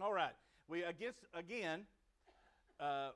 All 0.00 0.12
right. 0.12 0.32
We 0.68 0.82
against 0.84 1.18
again. 1.34 1.82
Uh, 2.80 3.10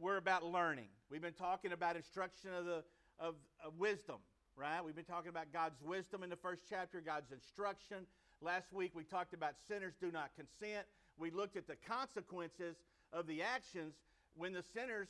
we're 0.00 0.16
about 0.16 0.44
learning. 0.44 0.88
We've 1.08 1.22
been 1.22 1.32
talking 1.32 1.70
about 1.70 1.94
instruction 1.94 2.50
of 2.52 2.64
the 2.64 2.82
of, 3.20 3.36
of 3.64 3.78
wisdom, 3.78 4.16
right? 4.56 4.84
We've 4.84 4.96
been 4.96 5.04
talking 5.04 5.28
about 5.28 5.52
God's 5.52 5.80
wisdom 5.80 6.24
in 6.24 6.30
the 6.30 6.36
first 6.36 6.62
chapter, 6.68 7.00
God's 7.00 7.30
instruction. 7.30 8.06
Last 8.40 8.72
week 8.72 8.90
we 8.92 9.04
talked 9.04 9.34
about 9.34 9.52
sinners 9.68 9.94
do 10.00 10.10
not 10.10 10.30
consent. 10.34 10.84
We 11.16 11.30
looked 11.30 11.56
at 11.56 11.68
the 11.68 11.76
consequences 11.76 12.74
of 13.12 13.28
the 13.28 13.42
actions 13.42 13.94
when 14.34 14.52
the 14.52 14.64
sinners 14.74 15.06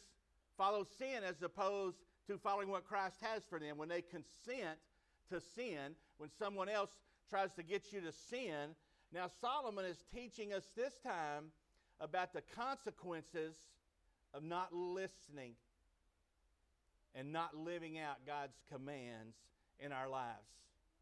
follow 0.59 0.85
sin 0.98 1.25
as 1.27 1.41
opposed 1.41 1.96
to 2.27 2.37
following 2.37 2.69
what 2.69 2.85
Christ 2.85 3.16
has 3.23 3.43
for 3.48 3.59
them. 3.59 3.79
When 3.79 3.89
they 3.89 4.03
consent 4.03 4.79
to 5.30 5.41
sin, 5.41 5.96
when 6.19 6.29
someone 6.39 6.69
else 6.69 6.91
tries 7.30 7.53
to 7.53 7.62
get 7.62 7.91
you 7.91 8.03
to 8.03 8.12
sin. 8.12 8.75
Now, 9.15 9.31
Solomon 9.41 9.85
is 9.85 9.99
teaching 10.12 10.53
us 10.53 10.65
this 10.77 10.95
time 10.99 11.53
about 12.01 12.33
the 12.33 12.43
consequences 12.57 13.55
of 14.34 14.43
not 14.43 14.75
listening 14.75 15.52
and 17.15 17.33
not 17.33 17.57
living 17.57 17.97
out 17.97 18.16
God's 18.27 18.57
commands 18.69 19.37
in 19.79 19.93
our 19.93 20.09
lives. 20.09 20.48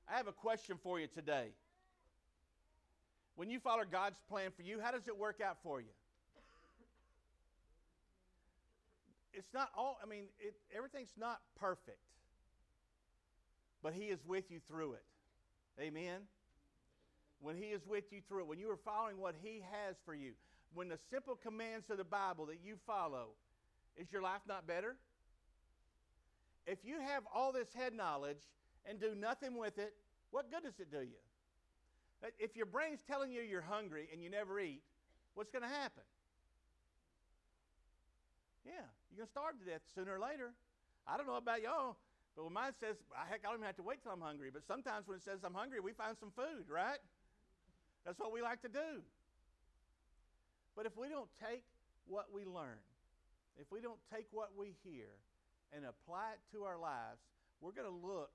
I 0.07 0.19
have 0.19 0.27
a 0.27 0.33
question 0.33 0.77
for 0.83 1.01
you 1.01 1.07
today. 1.07 1.53
When 3.35 3.49
you 3.49 3.59
follow 3.59 3.85
God's 3.91 4.21
plan 4.29 4.51
for 4.55 4.61
you, 4.61 4.79
how 4.79 4.91
does 4.91 5.09
it 5.09 5.17
work 5.17 5.41
out 5.41 5.57
for 5.63 5.81
you? 5.81 5.87
It's 9.33 9.55
not 9.55 9.71
all, 9.75 9.99
I 10.03 10.07
mean, 10.07 10.25
it, 10.39 10.55
everything's 10.77 11.15
not 11.19 11.41
perfect, 11.59 11.97
but 13.83 13.95
He 13.95 14.05
is 14.05 14.21
with 14.27 14.51
you 14.51 14.61
through 14.69 14.93
it. 14.93 15.05
Amen? 15.81 16.21
When 17.43 17.57
He 17.57 17.67
is 17.67 17.83
with 17.87 18.05
you 18.13 18.21
through 18.29 18.41
it, 18.41 18.47
when 18.47 18.59
you 18.59 18.71
are 18.71 18.77
following 18.77 19.19
what 19.19 19.35
He 19.43 19.63
has 19.73 19.97
for 20.07 20.15
you, 20.15 20.33
when 20.75 20.89
the 20.89 20.99
simple 21.11 21.35
commands 21.35 21.91
of 21.91 21.99
the 21.99 22.05
Bible 22.05 22.47
that 22.47 22.61
you 22.65 22.77
follow, 22.87 23.31
is 23.97 24.11
your 24.11 24.23
life 24.23 24.41
not 24.49 24.67
better? 24.67 24.97
If 26.67 26.79
you 26.85 27.01
have 27.01 27.25
all 27.35 27.53
this 27.53 27.75
head 27.75 27.93
knowledge 27.93 28.41
and 28.87 29.01
do 29.01 29.15
nothing 29.15 29.59
with 29.59 29.79
it, 29.79 29.93
what 30.31 30.51
good 30.51 30.63
does 30.63 30.79
it 30.79 30.91
do 30.91 31.01
you? 31.01 31.19
If 32.39 32.57
your 32.57 32.67
brain's 32.67 33.03
telling 33.03 33.33
you 33.33 33.43
you're 33.43 33.61
hungry 33.61 34.09
and 34.13 34.23
you 34.23 34.31
never 34.31 34.61
eat, 34.61 34.81
what's 35.35 35.51
going 35.51 35.63
to 35.63 35.69
happen? 35.69 36.05
Yeah, 38.65 38.87
you're 39.11 39.17
going 39.19 39.27
to 39.27 39.31
starve 39.31 39.59
to 39.59 39.67
death 39.69 39.83
sooner 39.93 40.17
or 40.17 40.21
later. 40.21 40.53
I 41.07 41.17
don't 41.17 41.27
know 41.27 41.37
about 41.37 41.61
y'all, 41.63 41.97
but 42.37 42.45
when 42.45 42.53
mine 42.53 42.73
says, 42.79 42.95
heck, 43.29 43.41
I 43.45 43.49
don't 43.49 43.57
even 43.57 43.67
have 43.67 43.77
to 43.77 43.83
wait 43.83 44.03
till 44.03 44.13
I'm 44.13 44.21
hungry. 44.21 44.51
But 44.53 44.63
sometimes 44.65 45.09
when 45.09 45.17
it 45.17 45.25
says 45.25 45.41
I'm 45.45 45.55
hungry, 45.55 45.81
we 45.81 45.93
find 45.93 46.17
some 46.17 46.31
food, 46.31 46.71
right? 46.71 46.99
That's 48.05 48.19
what 48.19 48.33
we 48.33 48.43
like 48.43 48.63
to 48.63 48.69
do. 48.69 49.03
But 50.77 50.87
if 50.87 50.97
we 50.97 51.09
don't 51.09 51.31
take 51.39 51.63
what 52.07 52.33
we 52.33 52.45
learn, 52.45 52.81
if 53.61 53.71
we 53.71 53.81
don't 53.81 54.01
take 54.13 54.27
what 54.33 54.51
we 54.57 54.75
hear 54.83 55.13
and 55.73 55.85
apply 55.85 56.35
it 56.35 56.41
to 56.57 56.65
our 56.65 56.79
lives, 56.79 57.21
we're 57.61 57.73
going 57.73 57.89
to 57.89 58.07
look 58.07 58.31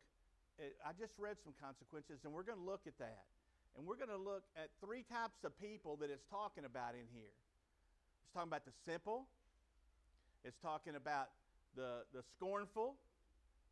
at, 0.60 0.72
I 0.86 0.94
just 0.98 1.14
read 1.18 1.38
some 1.44 1.54
consequences, 1.62 2.24
and 2.24 2.32
we're 2.32 2.46
going 2.48 2.58
to 2.58 2.64
look 2.64 2.88
at 2.88 2.98
that. 3.00 3.26
And 3.78 3.86
we're 3.86 3.98
going 3.98 4.14
to 4.14 4.18
look 4.18 4.44
at 4.56 4.70
three 4.82 5.06
types 5.06 5.44
of 5.44 5.54
people 5.62 5.98
that 5.98 6.10
it's 6.10 6.26
talking 6.32 6.66
about 6.66 6.94
in 6.94 7.06
here. 7.14 7.36
It's 8.26 8.34
talking 8.34 8.50
about 8.50 8.66
the 8.66 8.74
simple, 8.86 9.28
it's 10.44 10.58
talking 10.62 10.96
about 10.96 11.30
the, 11.76 12.08
the 12.14 12.24
scornful, 12.36 12.96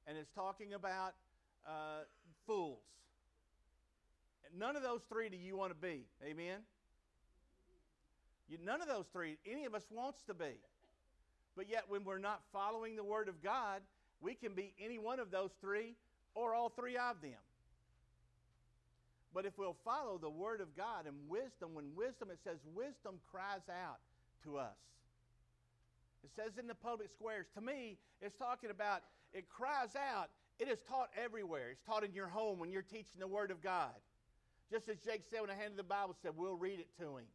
and 0.06 0.18
it's 0.18 0.30
talking 0.36 0.74
about 0.74 1.14
uh, 1.66 2.06
fools. 2.46 2.86
None 4.58 4.76
of 4.76 4.84
those 4.84 5.02
three 5.10 5.30
do 5.30 5.38
you 5.38 5.56
want 5.58 5.72
to 5.72 5.76
be. 5.76 6.06
Amen? 6.24 6.60
You, 8.48 8.58
none 8.64 8.82
of 8.82 8.88
those 8.88 9.06
three, 9.12 9.38
any 9.50 9.66
of 9.66 9.74
us 9.74 9.86
wants 9.90 10.22
to 10.28 10.34
be. 10.34 10.60
But 11.56 11.70
yet, 11.70 11.86
when 11.88 12.04
we're 12.04 12.20
not 12.20 12.42
following 12.52 12.96
the 12.96 13.04
Word 13.04 13.30
of 13.30 13.42
God, 13.42 13.82
we 14.22 14.36
can 14.36 14.54
be 14.54 14.74
any 14.80 15.00
one 15.00 15.20
of 15.20 15.32
those 15.32 15.52
three 15.62 15.96
or 16.36 16.54
all 16.54 16.70
three 16.70 16.98
of 16.98 17.22
them. 17.22 17.40
But 19.34 19.46
if 19.46 19.58
we'll 19.58 19.78
follow 19.84 20.18
the 20.18 20.30
Word 20.30 20.62
of 20.62 20.76
God 20.76 21.08
and 21.08 21.16
wisdom, 21.28 21.74
when 21.74 21.96
wisdom, 21.96 22.30
it 22.32 22.40
says 22.44 22.58
wisdom 22.74 23.16
cries 23.30 23.68
out 23.70 24.00
to 24.44 24.58
us. 24.58 24.78
It 26.24 26.32
says 26.36 26.58
in 26.58 26.68
the 26.68 26.76
public 26.76 27.10
squares. 27.12 27.46
To 27.56 27.62
me, 27.62 27.98
it's 28.22 28.36
talking 28.38 28.70
about, 28.70 29.02
it 29.34 29.50
cries 29.50 29.96
out. 29.96 30.30
It 30.58 30.70
is 30.70 30.80
taught 30.90 31.10
everywhere. 31.22 31.72
It's 31.72 31.82
taught 31.86 32.04
in 32.04 32.14
your 32.14 32.28
home 32.28 32.60
when 32.60 32.72
you're 32.72 32.82
teaching 32.82 33.20
the 33.20 33.28
Word 33.28 33.52
of 33.52 33.62
God. 33.62 33.92
Just 34.72 34.90
as 34.90 34.98
Jake 34.98 35.24
said 35.30 35.42
when 35.42 35.50
I 35.50 35.56
handed 35.56 35.78
the 35.78 35.84
Bible, 35.84 36.16
said, 36.22 36.32
we'll 36.36 36.56
read 36.56 36.80
it 36.80 36.90
to 37.00 37.18
him. 37.18 37.26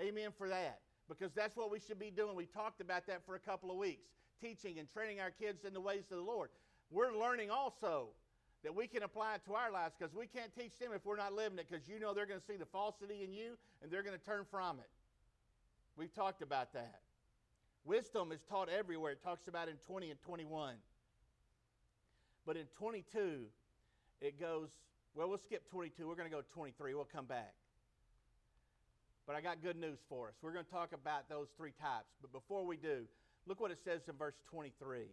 Amen 0.00 0.30
for 0.36 0.48
that. 0.48 0.80
Because 1.08 1.32
that's 1.32 1.56
what 1.56 1.70
we 1.70 1.80
should 1.80 1.98
be 1.98 2.10
doing. 2.10 2.36
We 2.36 2.46
talked 2.46 2.80
about 2.80 3.06
that 3.06 3.24
for 3.26 3.34
a 3.34 3.38
couple 3.38 3.70
of 3.70 3.76
weeks, 3.76 4.08
teaching 4.40 4.78
and 4.78 4.88
training 4.92 5.20
our 5.20 5.30
kids 5.30 5.64
in 5.64 5.74
the 5.74 5.80
ways 5.80 6.04
of 6.10 6.16
the 6.16 6.22
Lord. 6.22 6.50
We're 6.90 7.14
learning 7.16 7.50
also 7.50 8.08
that 8.62 8.74
we 8.74 8.86
can 8.86 9.02
apply 9.02 9.36
it 9.36 9.44
to 9.46 9.54
our 9.54 9.70
lives 9.70 9.94
because 9.98 10.14
we 10.14 10.26
can't 10.26 10.54
teach 10.54 10.78
them 10.78 10.90
if 10.94 11.04
we're 11.04 11.16
not 11.16 11.32
living 11.32 11.58
it 11.58 11.66
because 11.68 11.88
you 11.88 11.98
know 11.98 12.14
they're 12.14 12.26
going 12.26 12.40
to 12.40 12.46
see 12.46 12.56
the 12.56 12.66
falsity 12.66 13.24
in 13.24 13.32
you 13.32 13.56
and 13.82 13.90
they're 13.90 14.02
going 14.02 14.18
to 14.18 14.24
turn 14.24 14.44
from 14.50 14.78
it. 14.78 14.88
We've 15.96 16.12
talked 16.12 16.42
about 16.42 16.72
that. 16.74 17.00
Wisdom 17.84 18.32
is 18.32 18.40
taught 18.48 18.68
everywhere. 18.68 19.12
It 19.12 19.22
talks 19.22 19.48
about 19.48 19.68
in 19.68 19.76
20 19.86 20.10
and 20.10 20.20
21. 20.20 20.74
But 22.46 22.56
in 22.56 22.66
22, 22.78 23.46
it 24.20 24.38
goes, 24.38 24.68
well, 25.14 25.28
we'll 25.28 25.38
skip 25.38 25.68
22. 25.70 26.06
We're 26.06 26.14
going 26.14 26.30
to 26.30 26.34
go 26.34 26.42
23. 26.54 26.94
We'll 26.94 27.04
come 27.04 27.26
back. 27.26 27.54
But 29.26 29.36
I 29.36 29.40
got 29.40 29.62
good 29.62 29.76
news 29.76 29.98
for 30.08 30.28
us. 30.28 30.34
We're 30.42 30.52
going 30.52 30.64
to 30.64 30.70
talk 30.70 30.92
about 30.92 31.28
those 31.28 31.48
three 31.56 31.72
types. 31.80 32.14
But 32.20 32.32
before 32.32 32.64
we 32.64 32.76
do, 32.76 33.04
look 33.46 33.60
what 33.60 33.70
it 33.70 33.78
says 33.84 34.02
in 34.08 34.16
verse 34.16 34.34
23 34.50 35.06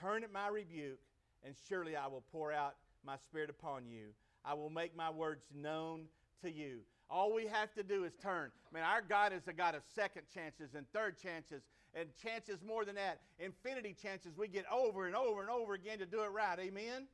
Turn 0.00 0.24
at 0.24 0.32
my 0.32 0.48
rebuke 0.48 0.98
and 1.44 1.54
surely 1.68 1.96
I 1.96 2.06
will 2.06 2.24
pour 2.32 2.52
out 2.52 2.74
my 3.04 3.16
spirit 3.16 3.50
upon 3.50 3.86
you. 3.86 4.08
I 4.44 4.54
will 4.54 4.70
make 4.70 4.96
my 4.96 5.10
words 5.10 5.46
known 5.54 6.06
to 6.42 6.50
you. 6.50 6.80
All 7.08 7.32
we 7.32 7.46
have 7.46 7.72
to 7.74 7.82
do 7.82 8.04
is 8.04 8.12
turn. 8.20 8.50
I 8.70 8.74
mean, 8.74 8.84
our 8.84 9.00
God 9.00 9.32
is 9.32 9.46
a 9.46 9.52
God 9.52 9.74
of 9.74 9.82
second 9.94 10.22
chances 10.32 10.74
and 10.74 10.86
third 10.92 11.16
chances 11.22 11.62
and 11.94 12.08
chances 12.20 12.62
more 12.66 12.84
than 12.84 12.96
that. 12.96 13.20
Infinity 13.38 13.94
chances 14.00 14.36
we 14.36 14.48
get 14.48 14.64
over 14.72 15.06
and 15.06 15.14
over 15.14 15.40
and 15.40 15.50
over 15.50 15.74
again 15.74 15.98
to 15.98 16.06
do 16.06 16.22
it 16.22 16.30
right. 16.32 16.58
Amen? 16.58 17.06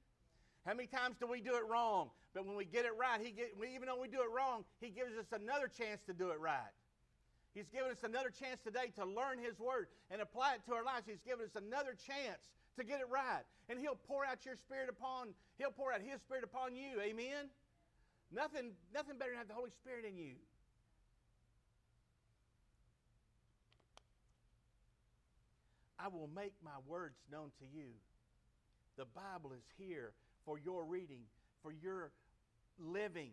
How 0.67 0.75
many 0.75 0.87
times 0.87 1.17
do 1.19 1.27
we 1.27 1.41
do 1.41 1.57
it 1.57 1.67
wrong? 1.69 2.11
But 2.35 2.47
when 2.47 2.57
we 2.57 2.65
get 2.65 2.85
it 2.85 2.93
right, 2.99 3.21
he 3.21 3.33
get, 3.33 3.53
even 3.59 3.87
though 3.87 4.01
we 4.01 4.09
do 4.09 4.23
it 4.23 4.31
wrong, 4.35 4.65
He 4.81 4.91
gives 4.91 5.19
us 5.19 5.27
another 5.33 5.69
chance 5.69 6.01
to 6.07 6.15
do 6.15 6.31
it 6.31 6.41
right. 6.41 6.73
He's 7.53 7.69
given 7.69 7.91
us 7.91 8.03
another 8.03 8.31
chance 8.31 8.61
today 8.65 8.89
to 8.97 9.05
learn 9.05 9.39
His 9.39 9.59
Word 9.59 9.89
and 10.11 10.23
apply 10.23 10.55
it 10.55 10.65
to 10.67 10.75
our 10.75 10.85
lives. 10.85 11.05
He's 11.05 11.21
given 11.21 11.45
us 11.45 11.57
another 11.57 11.93
chance 11.93 12.41
to 12.79 12.85
get 12.85 13.01
it 13.01 13.09
right. 13.11 13.45
And 13.69 13.79
He'll 13.79 13.99
pour 14.09 14.25
out 14.25 14.47
your 14.47 14.57
Spirit 14.57 14.89
upon, 14.89 15.35
He'll 15.59 15.75
pour 15.75 15.93
out 15.93 16.01
His 16.01 16.21
Spirit 16.23 16.45
upon 16.45 16.75
you. 16.75 17.01
Amen? 17.03 17.51
Nothing, 18.33 18.73
nothing 18.95 19.19
better 19.19 19.33
than 19.33 19.39
have 19.39 19.49
the 19.49 19.55
Holy 19.55 19.71
Spirit 19.71 20.07
in 20.09 20.17
you. 20.17 20.41
I 25.99 26.09
will 26.09 26.31
make 26.35 26.55
my 26.65 26.81
words 26.87 27.19
known 27.31 27.53
to 27.59 27.67
you. 27.77 27.93
The 28.97 29.05
Bible 29.05 29.53
is 29.53 29.65
here 29.77 30.13
for 30.45 30.59
your 30.59 30.85
reading, 30.85 31.23
for 31.63 31.73
your 31.73 32.11
living. 32.79 33.31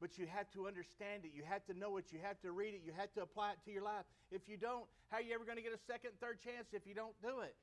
But 0.00 0.18
you 0.18 0.26
have 0.26 0.50
to 0.52 0.66
understand 0.66 1.24
it. 1.24 1.32
You 1.34 1.42
have 1.48 1.64
to 1.66 1.74
know 1.74 1.96
it. 1.96 2.06
You 2.10 2.18
have 2.22 2.40
to 2.42 2.52
read 2.52 2.74
it. 2.74 2.82
You 2.84 2.92
have 2.96 3.12
to 3.14 3.22
apply 3.22 3.52
it 3.52 3.58
to 3.64 3.70
your 3.72 3.82
life. 3.82 4.04
If 4.30 4.42
you 4.48 4.56
don't, 4.56 4.84
how 5.08 5.18
are 5.18 5.22
you 5.22 5.34
ever 5.34 5.44
going 5.44 5.56
to 5.56 5.62
get 5.62 5.72
a 5.72 5.84
second, 5.86 6.12
third 6.20 6.38
chance 6.42 6.66
if 6.72 6.86
you 6.86 6.94
don't 6.94 7.14
do 7.22 7.40
it? 7.40 7.54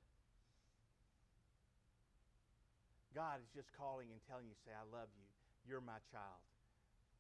God 3.14 3.44
is 3.44 3.50
just 3.52 3.68
calling 3.76 4.08
and 4.10 4.20
telling 4.28 4.48
you, 4.48 4.56
say, 4.64 4.72
I 4.72 4.88
love 4.88 5.12
you. 5.20 5.28
You're 5.68 5.84
my 5.84 6.00
child. 6.10 6.42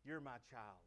You're 0.07 0.23
my 0.23 0.39
child. 0.49 0.79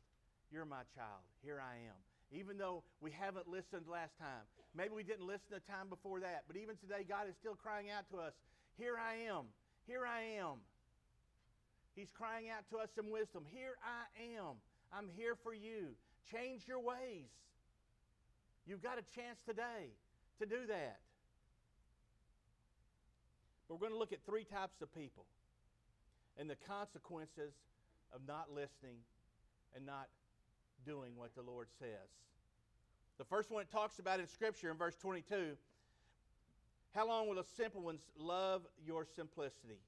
You're 0.50 0.64
my 0.64 0.82
child. 0.96 1.22
Here 1.44 1.60
I 1.60 1.76
am. 1.84 1.98
Even 2.32 2.56
though 2.56 2.82
we 3.00 3.12
haven't 3.12 3.46
listened 3.46 3.84
last 3.86 4.16
time, 4.18 4.48
maybe 4.74 4.96
we 4.96 5.04
didn't 5.04 5.26
listen 5.26 5.52
the 5.52 5.62
time 5.70 5.92
before 5.92 6.18
that, 6.20 6.44
but 6.48 6.56
even 6.56 6.74
today, 6.80 7.04
God 7.06 7.28
is 7.28 7.36
still 7.38 7.54
crying 7.54 7.92
out 7.92 8.08
to 8.10 8.18
us, 8.18 8.32
Here 8.80 8.96
I 8.96 9.28
am. 9.30 9.52
Here 9.86 10.02
I 10.08 10.40
am. 10.40 10.64
He's 11.94 12.10
crying 12.10 12.46
out 12.50 12.68
to 12.70 12.78
us 12.78 12.90
in 12.98 13.10
wisdom, 13.10 13.44
Here 13.52 13.76
I 13.82 14.36
am. 14.36 14.56
I'm 14.92 15.08
here 15.16 15.34
for 15.42 15.54
you. 15.54 15.94
Change 16.30 16.62
your 16.66 16.80
ways. 16.80 17.30
You've 18.66 18.82
got 18.82 18.98
a 18.98 19.20
chance 19.20 19.38
today 19.46 19.92
to 20.38 20.46
do 20.46 20.66
that. 20.68 20.98
But 23.68 23.74
we're 23.74 23.88
going 23.88 23.92
to 23.92 23.98
look 23.98 24.12
at 24.12 24.20
three 24.26 24.44
types 24.44 24.80
of 24.82 24.94
people 24.94 25.24
and 26.38 26.48
the 26.48 26.56
consequences 26.66 27.52
of 28.12 28.20
not 28.26 28.46
listening 28.54 28.98
and 29.74 29.84
not 29.84 30.08
doing 30.86 31.12
what 31.16 31.34
the 31.34 31.42
Lord 31.42 31.68
says. 31.78 32.08
The 33.18 33.24
first 33.24 33.50
one 33.50 33.62
it 33.62 33.70
talks 33.70 33.98
about 33.98 34.20
in 34.20 34.26
Scripture 34.26 34.70
in 34.70 34.76
verse 34.76 34.96
22 34.96 35.56
How 36.94 37.06
long 37.06 37.28
will 37.28 37.36
the 37.36 37.44
simple 37.56 37.82
ones 37.82 38.02
love 38.18 38.62
your 38.84 39.04
simplicity? 39.04 39.80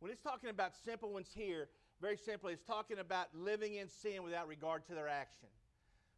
When 0.00 0.10
it's 0.10 0.22
talking 0.22 0.48
about 0.48 0.72
simple 0.74 1.12
ones 1.12 1.28
here, 1.34 1.68
very 2.00 2.16
simply, 2.16 2.54
it's 2.54 2.64
talking 2.64 2.98
about 2.98 3.28
living 3.34 3.74
in 3.74 3.88
sin 3.88 4.22
without 4.22 4.48
regard 4.48 4.86
to 4.86 4.94
their 4.94 5.08
action. 5.08 5.48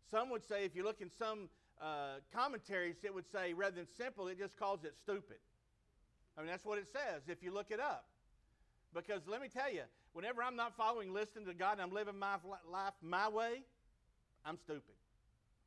Some 0.08 0.31
would 0.31 0.44
say, 0.44 0.64
if 0.64 0.76
you 0.76 0.84
look 0.84 1.00
in 1.00 1.11
some 1.11 1.49
uh, 1.81 2.20
commentaries, 2.32 2.96
it 3.02 3.12
would 3.12 3.29
say 3.31 3.52
rather 3.52 3.75
than 3.75 3.88
simple, 3.96 4.29
it 4.29 4.38
just 4.38 4.56
calls 4.56 4.84
it 4.84 4.94
stupid. 4.96 5.38
I 6.38 6.40
mean, 6.40 6.50
that's 6.50 6.64
what 6.64 6.79
it 6.79 6.87
says 6.87 7.23
if 7.26 7.43
you 7.43 7.52
look 7.52 7.70
it 7.70 7.81
up. 7.81 8.06
Because 8.94 9.23
let 9.26 9.43
me 9.43 9.49
tell 9.49 9.73
you, 9.73 9.82
whenever 10.12 10.43
I'm 10.43 10.55
not 10.55 10.76
following, 10.76 11.12
listening 11.12 11.46
to 11.46 11.55
God, 11.55 11.73
and 11.73 11.82
I'm 11.82 11.93
living 11.93 12.19
my 12.19 12.37
life 12.70 12.93
my 13.02 13.28
way, 13.28 13.62
I'm 14.44 14.58
stupid. 14.58 14.94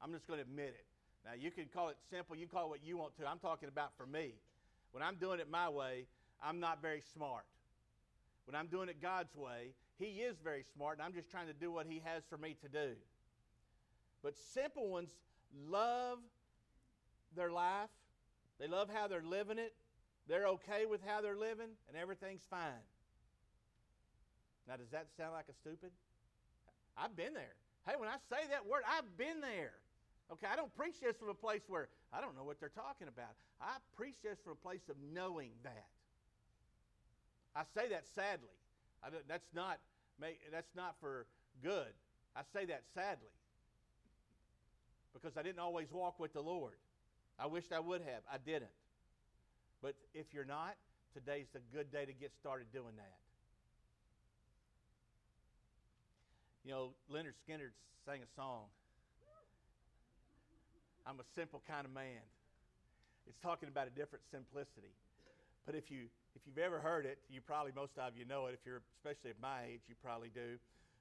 I'm 0.02 0.14
just 0.14 0.28
going 0.28 0.40
to 0.40 0.46
admit 0.46 0.76
it. 0.78 0.86
Now, 1.26 1.32
you 1.38 1.52
can 1.52 1.66
call 1.74 1.90
it 1.90 1.98
simple, 2.10 2.36
you 2.36 2.48
can 2.48 2.58
call 2.58 2.68
it 2.68 2.70
what 2.70 2.84
you 2.84 2.98
want 2.98 3.18
to. 3.18 3.28
I'm 3.28 3.40
talking 3.40 3.68
about 3.68 3.92
for 3.98 4.06
me. 4.06 4.36
When 4.92 5.04
I'm 5.04 5.16
doing 5.16 5.40
it 5.40 5.50
my 5.50 5.68
way, 5.68 6.06
I'm 6.42 6.60
not 6.60 6.82
very 6.82 7.02
smart. 7.14 7.46
When 8.46 8.56
I'm 8.56 8.68
doing 8.68 8.90
it 8.90 9.02
God's 9.02 9.36
way, 9.36 9.74
He 9.98 10.22
is 10.22 10.38
very 10.44 10.64
smart, 10.76 10.98
and 10.98 11.06
I'm 11.06 11.14
just 11.14 11.32
trying 11.32 11.48
to 11.48 11.54
do 11.54 11.72
what 11.72 11.88
He 11.88 12.02
has 12.06 12.24
for 12.30 12.38
me 12.38 12.56
to 12.62 12.70
do. 12.70 12.94
But 14.24 14.36
simple 14.38 14.90
ones 14.90 15.12
love 15.70 16.20
their 17.36 17.52
life, 17.52 17.90
they 18.60 18.68
love 18.68 18.90
how 18.94 19.08
they're 19.08 19.24
living 19.24 19.60
it, 19.60 19.74
they're 20.28 20.48
okay 20.48 20.86
with 20.86 21.02
how 21.06 21.22
they're 21.22 21.38
living, 21.38 21.70
and 21.88 21.98
everything's 21.98 22.46
fine. 22.50 22.86
Now, 24.68 24.78
does 24.78 24.90
that 24.92 25.08
sound 25.18 25.34
like 25.34 25.46
a 25.50 25.54
stupid? 25.54 25.92
I've 26.98 27.16
been 27.16 27.34
there. 27.34 27.56
Hey, 27.86 27.94
when 27.98 28.10
I 28.10 28.18
say 28.30 28.48
that 28.50 28.66
word, 28.66 28.82
I've 28.90 29.18
been 29.18 29.42
there. 29.42 29.74
Okay, 30.32 30.48
I 30.52 30.56
don't 30.56 30.74
preach 30.76 31.00
this 31.02 31.16
from 31.18 31.30
a 31.30 31.36
place 31.36 31.62
where 31.68 31.90
I 32.12 32.20
don't 32.20 32.36
know 32.36 32.44
what 32.44 32.60
they're 32.60 32.70
talking 32.70 33.08
about. 33.08 33.36
I 33.62 33.78
preach 33.96 34.16
this 34.24 34.40
from 34.44 34.54
a 34.54 34.56
place 34.56 34.90
of 34.90 34.96
knowing 35.14 35.52
that. 35.64 35.86
I 37.56 37.63
say 37.74 37.90
that 37.90 38.06
sadly. 38.13 38.57
that's 39.28 39.48
not 39.54 39.80
that's 40.52 40.75
not 40.75 40.96
for 41.00 41.25
good. 41.63 41.94
I 42.36 42.42
say 42.54 42.66
that 42.66 42.84
sadly 42.94 43.31
because 45.13 45.38
I 45.38 45.44
didn't 45.44 45.60
always 45.60 45.92
walk 45.92 46.19
with 46.19 46.34
the 46.34 46.42
Lord. 46.42 46.74
I 47.40 47.48
wished 47.48 47.72
I 47.72 47.80
would 47.80 48.02
have. 48.02 48.22
I 48.31 48.38
didn't. 48.38 48.72
But 49.81 49.96
if 50.13 50.34
you're 50.34 50.46
not, 50.46 50.75
today's 51.13 51.48
a 51.56 51.75
good 51.75 51.92
day 51.92 52.06
to 52.06 52.13
get 52.13 52.31
started 52.36 52.68
doing 52.74 52.96
that. 52.98 53.18
You 56.66 56.72
know, 56.72 56.90
Lynyrd 57.12 57.38
Skynyrd 57.48 57.72
sang 58.06 58.19
a 58.22 58.30
song. 58.36 58.66
I'm 61.08 61.19
a 61.19 61.28
simple 61.36 61.62
kind 61.68 61.86
of 61.86 61.94
man. 61.94 62.25
It's 63.28 63.38
talking 63.40 63.69
about 63.69 63.88
a 63.88 63.92
different 63.92 64.25
simplicity. 64.31 64.94
But 65.66 65.75
if 65.75 65.92
you 65.92 66.08
if 66.36 66.42
you've 66.46 66.58
ever 66.58 66.80
heard 66.80 67.06
it, 67.06 67.20
you 67.30 67.42
probably 67.42 67.72
most 67.76 67.98
of 67.98 68.18
you 68.18 68.26
know 68.26 68.48
it. 68.48 68.54
If 68.54 68.66
you're 68.66 68.82
especially 68.98 69.32
at 69.32 69.42
my 69.42 69.64
age, 69.72 69.82
you 69.88 69.96
probably 70.04 70.30
do. 70.34 70.58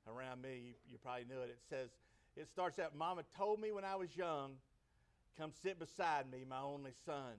Around 0.06 0.42
me, 0.42 0.60
you, 0.66 0.72
you 0.92 0.98
probably 0.98 1.24
knew 1.24 1.40
it. 1.40 1.48
It 1.48 1.60
says 1.68 1.88
it 2.36 2.48
starts 2.48 2.78
out. 2.78 2.94
Mama 2.94 3.22
told 3.36 3.60
me 3.60 3.72
when 3.72 3.84
I 3.84 3.96
was 3.96 4.14
young, 4.16 4.52
"Come 5.38 5.50
sit 5.62 5.78
beside 5.78 6.30
me, 6.30 6.44
my 6.48 6.60
only 6.60 6.92
son, 7.06 7.34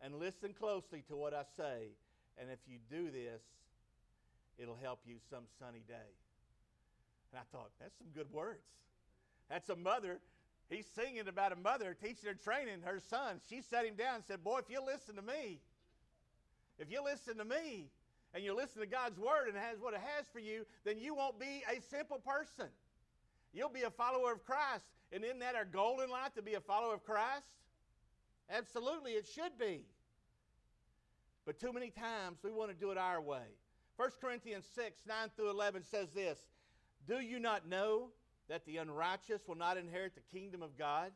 and 0.00 0.18
listen 0.18 0.52
closely 0.52 1.02
to 1.08 1.16
what 1.16 1.32
I 1.32 1.42
say. 1.56 1.90
And 2.40 2.50
if 2.50 2.58
you 2.66 2.78
do 2.90 3.10
this, 3.10 3.42
it'll 4.58 4.78
help 4.82 5.00
you 5.06 5.16
some 5.30 5.44
sunny 5.58 5.82
day." 5.86 6.10
And 7.32 7.40
I 7.40 7.44
thought, 7.56 7.70
that's 7.80 7.96
some 7.98 8.08
good 8.14 8.32
words. 8.32 8.64
That's 9.48 9.68
a 9.68 9.76
mother. 9.76 10.20
He's 10.70 10.86
singing 10.94 11.28
about 11.28 11.52
a 11.52 11.56
mother 11.56 11.96
teaching 12.00 12.28
her 12.28 12.34
training 12.34 12.82
her 12.84 13.00
son. 13.00 13.40
She 13.48 13.62
sat 13.62 13.86
him 13.86 13.94
down 13.94 14.16
and 14.16 14.24
said, 14.24 14.44
Boy, 14.44 14.58
if 14.58 14.70
you 14.70 14.84
listen 14.84 15.16
to 15.16 15.22
me, 15.22 15.60
if 16.78 16.90
you 16.90 17.02
listen 17.02 17.36
to 17.38 17.44
me 17.44 17.88
and 18.34 18.44
you 18.44 18.54
listen 18.54 18.80
to 18.80 18.86
God's 18.86 19.18
word 19.18 19.48
and 19.48 19.56
has 19.56 19.78
what 19.80 19.94
it 19.94 20.00
has 20.16 20.26
for 20.32 20.38
you, 20.38 20.66
then 20.84 20.98
you 20.98 21.14
won't 21.14 21.38
be 21.38 21.62
a 21.70 21.80
simple 21.80 22.18
person. 22.18 22.68
You'll 23.52 23.68
be 23.70 23.82
a 23.82 23.90
follower 23.90 24.32
of 24.32 24.44
Christ. 24.44 24.84
And 25.12 25.24
isn't 25.24 25.38
that 25.40 25.54
our 25.54 25.64
goal 25.64 26.00
in 26.00 26.10
life 26.10 26.34
to 26.34 26.42
be 26.42 26.54
a 26.54 26.60
follower 26.60 26.94
of 26.94 27.04
Christ? 27.04 27.46
Absolutely, 28.50 29.12
it 29.12 29.26
should 29.26 29.58
be. 29.58 29.84
But 31.46 31.58
too 31.58 31.72
many 31.72 31.90
times 31.90 32.38
we 32.44 32.52
want 32.52 32.70
to 32.70 32.76
do 32.76 32.90
it 32.90 32.98
our 32.98 33.20
way. 33.20 33.56
1 33.96 34.10
Corinthians 34.20 34.66
6, 34.74 35.00
9 35.06 35.16
through 35.34 35.50
11 35.50 35.82
says 35.82 36.08
this 36.10 36.38
do 37.08 37.20
you 37.20 37.40
not 37.40 37.66
know 37.66 38.10
that 38.48 38.66
the 38.66 38.76
unrighteous 38.76 39.40
will 39.48 39.56
not 39.56 39.78
inherit 39.78 40.14
the 40.14 40.38
kingdom 40.38 40.62
of 40.62 40.76
God? 40.76 41.10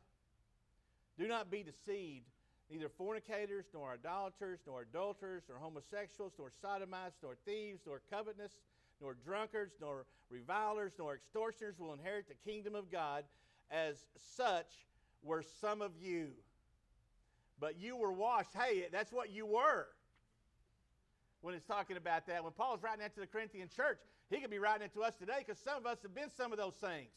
Do 1.19 1.29
not 1.29 1.51
be 1.51 1.63
deceived. 1.63 2.32
Neither 2.73 2.89
fornicators, 2.89 3.67
nor 3.75 3.93
idolaters, 3.93 4.61
nor 4.67 4.81
adulterers, 4.81 5.43
nor 5.47 5.59
homosexuals, 5.59 6.33
nor 6.39 6.51
sodomites, 6.63 7.19
nor 7.23 7.37
thieves, 7.45 7.83
nor 7.87 8.01
covetous, 8.11 8.53
nor 8.99 9.15
drunkards, 9.15 9.75
nor 9.79 10.07
revilers, 10.31 10.93
nor 10.99 11.15
extortioners 11.15 11.79
will 11.79 11.93
inherit 11.93 12.29
the 12.29 12.51
kingdom 12.51 12.75
of 12.75 12.91
God. 12.91 13.25
As 13.71 14.07
such 14.37 14.73
were 15.23 15.43
some 15.61 15.83
of 15.83 15.93
you. 16.01 16.29
But 17.61 17.79
you 17.79 17.97
were 17.97 18.13
washed. 18.13 18.55
Hey, 18.55 18.87
that's 18.91 19.13
what 19.13 19.31
you 19.31 19.45
were 19.45 19.89
when 21.43 21.55
it's 21.55 21.67
talking 21.67 21.99
about 21.99 22.27
that. 22.27 22.43
When 22.43 22.53
Paul's 22.55 22.83
writing 22.83 23.01
that 23.01 23.15
to 23.15 23.21
the 23.21 23.27
Corinthian 23.27 23.69
church, 23.69 23.99
he 24.31 24.41
could 24.41 24.51
be 24.51 24.59
writing 24.59 24.87
it 24.87 24.95
to 24.95 25.03
us 25.03 25.15
today 25.17 25.45
because 25.47 25.59
some 25.59 25.77
of 25.77 25.85
us 25.85 25.99
have 26.03 26.15
been 26.15 26.31
some 26.35 26.53
of 26.53 26.59
those 26.59 26.75
things. 26.77 27.11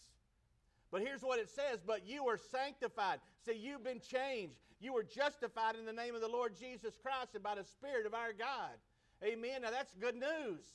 But 0.91 1.01
here's 1.01 1.21
what 1.21 1.39
it 1.39 1.49
says 1.49 1.79
But 1.85 2.05
you 2.05 2.27
are 2.27 2.37
sanctified. 2.37 3.19
See, 3.45 3.53
you've 3.53 3.83
been 3.83 4.01
changed. 4.01 4.55
You 4.79 4.93
were 4.93 5.03
justified 5.03 5.75
in 5.75 5.85
the 5.85 5.93
name 5.93 6.15
of 6.15 6.21
the 6.21 6.27
Lord 6.27 6.53
Jesus 6.59 6.93
Christ 7.01 7.29
and 7.33 7.43
by 7.43 7.55
the 7.55 7.63
Spirit 7.63 8.05
of 8.05 8.13
our 8.13 8.33
God. 8.33 8.75
Amen. 9.23 9.61
Now 9.61 9.71
that's 9.71 9.93
good 9.99 10.15
news. 10.15 10.65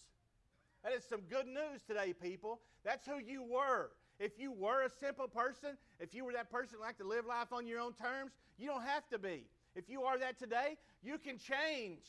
That 0.82 0.92
is 0.92 1.04
some 1.04 1.20
good 1.28 1.46
news 1.46 1.82
today, 1.86 2.14
people. 2.14 2.60
That's 2.84 3.06
who 3.06 3.18
you 3.18 3.42
were. 3.42 3.90
If 4.18 4.38
you 4.38 4.52
were 4.52 4.82
a 4.82 4.90
simple 4.90 5.28
person, 5.28 5.76
if 5.98 6.14
you 6.14 6.24
were 6.24 6.32
that 6.32 6.50
person 6.50 6.78
that 6.78 6.84
liked 6.84 6.98
to 7.00 7.06
live 7.06 7.26
life 7.26 7.52
on 7.52 7.66
your 7.66 7.80
own 7.80 7.92
terms, 7.92 8.32
you 8.58 8.66
don't 8.66 8.84
have 8.84 9.06
to 9.08 9.18
be. 9.18 9.44
If 9.74 9.88
you 9.88 10.02
are 10.02 10.18
that 10.18 10.38
today, 10.38 10.76
you 11.02 11.18
can 11.18 11.38
change 11.38 12.04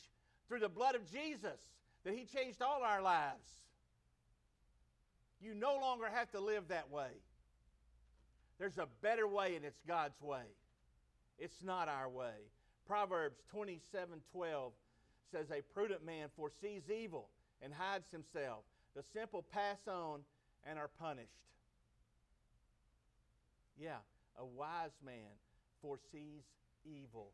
through 0.48 0.60
the 0.60 0.68
blood 0.68 0.94
of 0.94 1.10
Jesus, 1.10 1.58
that 2.04 2.14
He 2.14 2.24
changed 2.24 2.60
all 2.60 2.82
our 2.82 3.00
lives. 3.00 3.48
You 5.40 5.54
no 5.54 5.78
longer 5.80 6.06
have 6.12 6.30
to 6.32 6.40
live 6.40 6.68
that 6.68 6.90
way. 6.90 7.10
There's 8.58 8.78
a 8.78 8.88
better 9.00 9.26
way, 9.26 9.56
and 9.56 9.64
it's 9.64 9.80
God's 9.86 10.20
way. 10.20 10.44
It's 11.42 11.64
not 11.64 11.88
our 11.88 12.08
way. 12.08 12.46
Proverbs 12.86 13.42
27 13.50 14.20
12 14.30 14.72
says, 15.32 15.46
A 15.50 15.60
prudent 15.74 16.06
man 16.06 16.28
foresees 16.36 16.82
evil 16.88 17.30
and 17.60 17.74
hides 17.74 18.08
himself. 18.12 18.62
The 18.94 19.02
simple 19.12 19.44
pass 19.50 19.78
on 19.88 20.20
and 20.64 20.78
are 20.78 20.90
punished. 21.00 21.50
Yeah, 23.76 23.98
a 24.38 24.46
wise 24.46 24.94
man 25.04 25.34
foresees 25.80 26.46
evil. 26.84 27.32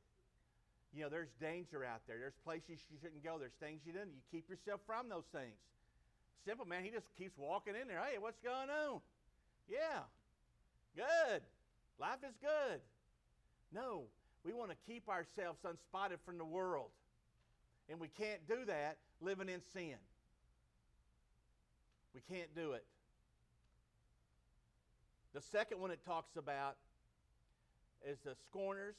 You 0.95 1.03
know, 1.03 1.11
there's 1.11 1.35
danger 1.39 1.85
out 1.85 2.01
there. 2.07 2.17
There's 2.19 2.39
places 2.47 2.81
you 2.91 2.97
shouldn't 3.03 3.23
go. 3.23 3.37
There's 3.39 3.61
things 3.61 3.83
you 3.85 3.93
didn't. 3.93 4.17
You 4.17 4.25
keep 4.33 4.49
yourself 4.49 4.81
from 4.87 5.11
those 5.11 5.29
things. 5.33 5.61
Simple 6.47 6.65
man, 6.65 6.83
he 6.83 6.89
just 6.91 7.15
keeps 7.19 7.37
walking 7.37 7.75
in 7.79 7.87
there. 7.89 8.01
Hey, 8.01 8.17
what's 8.17 8.41
going 8.41 8.71
on? 8.71 9.01
Yeah, 9.69 10.09
good. 10.97 11.43
Life 12.01 12.25
is 12.25 12.35
good. 12.41 12.81
No, 13.73 14.05
we 14.45 14.53
want 14.53 14.71
to 14.71 14.77
keep 14.87 15.09
ourselves 15.09 15.61
unspotted 15.65 16.19
from 16.25 16.39
the 16.39 16.45
world. 16.45 16.91
And 17.91 18.01
we 18.01 18.09
can't 18.09 18.47
do 18.47 18.65
that 18.67 18.99
living 19.21 19.49
in 19.49 19.61
sin. 19.73 19.97
We 22.15 22.21
can't 22.35 22.55
do 22.55 22.73
it. 22.73 22.85
The 25.35 25.41
second 25.41 25.81
one 25.81 25.91
it 25.91 26.05
talks 26.05 26.37
about 26.37 26.77
is 28.07 28.19
the 28.25 28.35
scorners, 28.47 28.97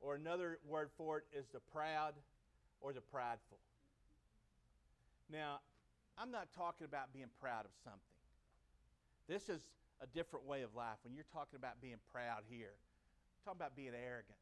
or 0.00 0.14
another 0.14 0.58
word 0.68 0.90
for 0.96 1.18
it 1.18 1.24
is 1.36 1.46
the 1.52 1.60
proud 1.72 2.14
or 2.80 2.92
the 2.92 3.00
prideful. 3.00 3.58
Now, 5.32 5.60
I'm 6.18 6.30
not 6.30 6.48
talking 6.56 6.84
about 6.84 7.12
being 7.12 7.30
proud 7.40 7.64
of 7.64 7.70
something. 7.82 8.00
This 9.28 9.48
is 9.48 9.62
a 10.02 10.06
different 10.06 10.46
way 10.46 10.62
of 10.62 10.74
life. 10.74 10.98
When 11.02 11.14
you're 11.14 11.24
talking 11.32 11.56
about 11.56 11.80
being 11.80 11.96
proud 12.12 12.42
here, 12.48 12.74
talking 13.44 13.60
about 13.60 13.76
being 13.76 13.92
arrogant. 13.92 14.40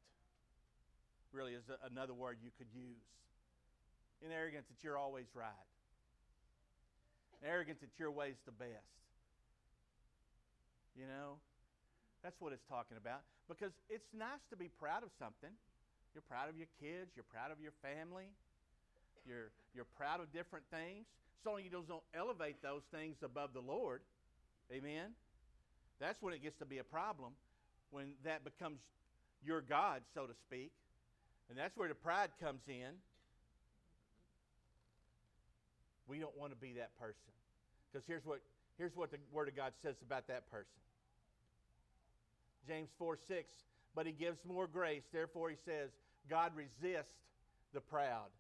Really 1.33 1.53
is 1.53 1.65
another 1.91 2.15
word 2.15 2.39
you 2.43 2.51
could 2.57 2.71
use. 2.71 3.03
In 4.25 4.31
arrogance 4.31 4.67
that 4.71 4.79
you're 4.87 4.99
always 4.99 5.27
right. 5.35 5.69
In 7.41 7.49
arrogance 7.49 7.81
that 7.81 7.91
your 7.99 8.11
way's 8.11 8.39
the 8.47 8.53
best. 8.53 8.95
You 10.95 11.11
know? 11.11 11.43
That's 12.23 12.39
what 12.39 12.53
it's 12.53 12.63
talking 12.71 12.97
about. 12.97 13.27
Because 13.49 13.73
it's 13.91 14.07
nice 14.15 14.45
to 14.51 14.57
be 14.57 14.71
proud 14.79 15.03
of 15.03 15.11
something. 15.19 15.51
You're 16.15 16.23
proud 16.29 16.49
of 16.49 16.57
your 16.57 16.69
kids, 16.79 17.11
you're 17.17 17.27
proud 17.33 17.51
of 17.51 17.59
your 17.59 17.73
family, 17.81 18.29
you're, 19.25 19.49
you're 19.75 19.89
proud 19.97 20.21
of 20.21 20.31
different 20.31 20.65
things. 20.71 21.09
So 21.43 21.51
long 21.51 21.65
you 21.65 21.71
don't 21.71 21.89
elevate 22.15 22.63
those 22.63 22.83
things 22.93 23.17
above 23.25 23.51
the 23.53 23.65
Lord. 23.65 24.03
Amen. 24.71 25.17
That's 25.99 26.21
when 26.23 26.35
it 26.35 26.43
gets 26.43 26.59
to 26.59 26.67
be 26.67 26.79
a 26.79 26.85
problem, 26.85 27.33
when 27.93 28.15
that 28.25 28.43
becomes 28.43 28.81
your 29.45 29.61
God, 29.61 30.03
so 30.15 30.27
to 30.27 30.35
speak. 30.35 30.73
And 31.49 31.59
that's 31.59 31.77
where 31.77 31.89
the 31.89 31.95
pride 31.95 32.31
comes 32.43 32.63
in. 32.67 32.97
We 36.09 36.19
don't 36.19 36.37
want 36.37 36.53
to 36.53 36.57
be 36.57 36.73
that 36.75 36.99
person. 36.99 37.31
Because 37.93 38.07
here's 38.07 38.25
what, 38.25 38.41
here's 38.79 38.97
what 38.97 39.11
the 39.11 39.19
Word 39.31 39.49
of 39.49 39.57
God 39.57 39.73
says 39.83 39.97
about 40.05 40.27
that 40.29 40.51
person 40.51 40.81
James 42.67 42.89
4 42.99 43.17
6. 43.29 43.53
But 43.95 44.07
he 44.07 44.13
gives 44.13 44.39
more 44.47 44.67
grace. 44.67 45.03
Therefore, 45.13 45.51
he 45.51 45.57
says, 45.67 45.91
God 46.31 46.53
resists 46.57 47.13
the 47.75 47.81
proud, 47.81 48.31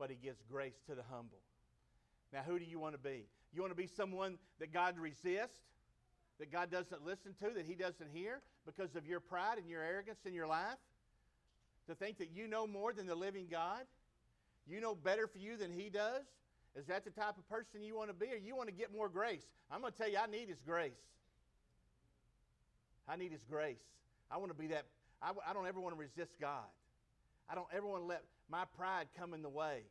but 0.00 0.10
he 0.10 0.16
gives 0.16 0.42
grace 0.50 0.74
to 0.88 0.96
the 0.96 1.04
humble. 1.08 1.38
Now, 2.32 2.40
who 2.44 2.58
do 2.58 2.64
you 2.64 2.80
want 2.80 2.94
to 2.94 2.98
be? 2.98 3.26
You 3.52 3.60
want 3.62 3.70
to 3.70 3.76
be 3.76 3.86
someone 3.86 4.38
that 4.58 4.72
God 4.72 4.98
resists, 4.98 5.60
that 6.40 6.50
God 6.50 6.72
doesn't 6.72 7.04
listen 7.04 7.34
to, 7.40 7.50
that 7.54 7.66
he 7.66 7.74
doesn't 7.74 8.08
hear 8.12 8.40
because 8.76 8.94
of 8.96 9.06
your 9.06 9.20
pride 9.20 9.58
and 9.58 9.68
your 9.68 9.82
arrogance 9.82 10.18
in 10.24 10.34
your 10.34 10.46
life? 10.46 10.78
To 11.88 11.94
think 11.94 12.18
that 12.18 12.30
you 12.32 12.46
know 12.46 12.66
more 12.66 12.92
than 12.92 13.06
the 13.06 13.14
living 13.14 13.46
God? 13.50 13.82
You 14.68 14.80
know 14.80 14.94
better 14.94 15.26
for 15.26 15.38
you 15.38 15.56
than 15.56 15.72
he 15.72 15.88
does? 15.88 16.22
Is 16.76 16.86
that 16.86 17.04
the 17.04 17.10
type 17.10 17.36
of 17.36 17.48
person 17.48 17.82
you 17.82 17.96
want 17.96 18.08
to 18.08 18.14
be, 18.14 18.26
or 18.26 18.36
you 18.36 18.54
want 18.54 18.68
to 18.68 18.74
get 18.74 18.92
more 18.94 19.08
grace? 19.08 19.44
I'm 19.70 19.80
going 19.80 19.92
to 19.92 19.98
tell 19.98 20.08
you, 20.08 20.18
I 20.22 20.30
need 20.30 20.48
his 20.48 20.60
grace. 20.60 20.92
I 23.08 23.16
need 23.16 23.32
his 23.32 23.44
grace. 23.50 23.82
I 24.30 24.36
want 24.36 24.52
to 24.52 24.56
be 24.56 24.68
that. 24.68 24.84
I, 25.20 25.32
I 25.48 25.52
don't 25.52 25.66
ever 25.66 25.80
want 25.80 25.96
to 25.96 26.00
resist 26.00 26.40
God. 26.40 26.68
I 27.48 27.56
don't 27.56 27.66
ever 27.74 27.86
want 27.86 28.02
to 28.02 28.06
let 28.06 28.22
my 28.48 28.64
pride 28.76 29.08
come 29.18 29.34
in 29.34 29.42
the 29.42 29.48
way 29.48 29.82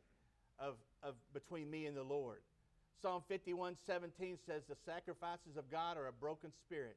of, 0.58 0.76
of 1.02 1.14
between 1.34 1.70
me 1.70 1.84
and 1.84 1.94
the 1.94 2.02
Lord. 2.02 2.38
Psalm 3.02 3.22
51 3.28 3.76
17 3.86 4.38
says, 4.46 4.62
The 4.68 4.76
sacrifices 4.86 5.56
of 5.58 5.70
God 5.70 5.98
are 5.98 6.06
a 6.06 6.12
broken 6.12 6.50
spirit, 6.66 6.96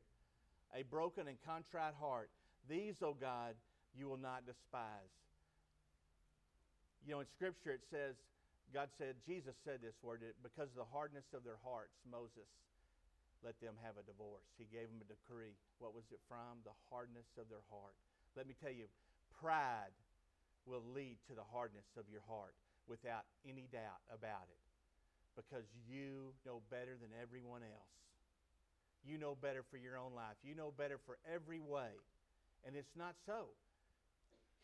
a 0.73 0.83
broken 0.83 1.27
and 1.27 1.37
contrite 1.45 1.93
heart. 1.99 2.29
These, 2.69 3.01
O 3.01 3.13
God, 3.13 3.55
you 3.97 4.09
will 4.09 4.21
not 4.21 4.45
despise. 4.45 5.13
You 7.05 7.13
know, 7.15 7.21
in 7.21 7.29
Scripture 7.35 7.77
it 7.77 7.85
says, 7.91 8.15
God 8.73 8.89
said, 8.97 9.15
Jesus 9.27 9.53
said 9.61 9.85
this 9.85 9.95
word, 10.01 10.25
because 10.41 10.73
of 10.73 10.79
the 10.81 10.89
hardness 10.89 11.29
of 11.37 11.45
their 11.45 11.61
hearts, 11.61 11.93
Moses 12.09 12.49
let 13.45 13.59
them 13.59 13.75
have 13.83 13.99
a 13.99 14.07
divorce. 14.07 14.47
He 14.55 14.65
gave 14.71 14.87
them 14.87 15.03
a 15.03 15.09
decree. 15.11 15.53
What 15.77 15.91
was 15.91 16.07
it 16.15 16.23
from? 16.31 16.63
The 16.63 16.73
hardness 16.89 17.27
of 17.35 17.51
their 17.51 17.61
heart. 17.67 17.93
Let 18.39 18.47
me 18.47 18.55
tell 18.57 18.71
you, 18.71 18.87
pride 19.35 19.93
will 20.63 20.81
lead 20.95 21.19
to 21.27 21.35
the 21.35 21.43
hardness 21.43 21.85
of 21.99 22.07
your 22.07 22.23
heart 22.23 22.55
without 22.87 23.27
any 23.43 23.67
doubt 23.69 23.99
about 24.09 24.47
it 24.47 24.63
because 25.35 25.65
you 25.89 26.31
know 26.45 26.61
better 26.69 26.95
than 26.97 27.11
everyone 27.19 27.61
else. 27.65 27.93
You 29.05 29.17
know 29.17 29.35
better 29.41 29.63
for 29.69 29.77
your 29.77 29.97
own 29.97 30.15
life. 30.15 30.35
You 30.43 30.55
know 30.55 30.71
better 30.77 30.97
for 31.05 31.17
every 31.27 31.59
way. 31.59 31.91
And 32.65 32.75
it's 32.75 32.95
not 32.95 33.15
so. 33.25 33.51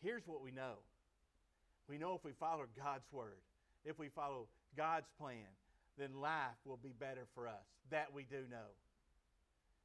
Here's 0.02 0.26
what 0.26 0.42
we 0.42 0.50
know 0.50 0.80
we 1.88 1.98
know 1.98 2.14
if 2.14 2.24
we 2.24 2.32
follow 2.38 2.64
God's 2.78 3.04
word, 3.10 3.42
if 3.84 3.98
we 3.98 4.08
follow 4.08 4.46
God's 4.76 5.10
plan, 5.18 5.50
then 5.98 6.20
life 6.20 6.56
will 6.64 6.78
be 6.78 6.94
better 6.98 7.26
for 7.34 7.48
us. 7.48 7.66
That 7.90 8.14
we 8.14 8.22
do 8.22 8.46
know. 8.48 8.70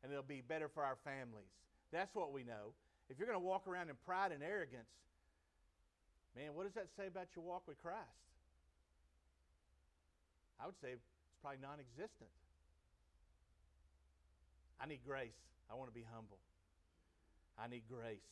And 0.04 0.12
it'll 0.12 0.24
be 0.24 0.42
better 0.48 0.70
for 0.70 0.84
our 0.84 0.98
families. 1.04 1.50
That's 1.92 2.14
what 2.14 2.32
we 2.32 2.44
know. 2.44 2.78
If 3.10 3.18
you're 3.18 3.28
going 3.28 3.40
to 3.40 3.46
walk 3.46 3.68
around 3.68 3.90
in 3.90 3.96
pride 4.06 4.32
and 4.32 4.44
arrogance, 4.44 4.90
man, 6.38 6.54
what 6.54 6.64
does 6.66 6.74
that 6.76 6.88
say 6.96 7.08
about 7.08 7.28
your 7.36 7.44
walk 7.44 7.64
with 7.68 7.82
Christ? 7.82 8.22
I 10.62 10.66
would 10.66 10.78
say 10.82 10.90
it's 10.94 11.10
probably 11.42 11.60
non 11.62 11.82
existent. 11.82 12.30
I 14.82 14.88
need 14.88 15.00
grace. 15.06 15.38
I 15.72 15.76
want 15.76 15.90
to 15.90 15.96
be 15.96 16.06
humble. 16.14 16.38
I 17.58 17.68
need 17.68 17.84
grace. 17.90 18.26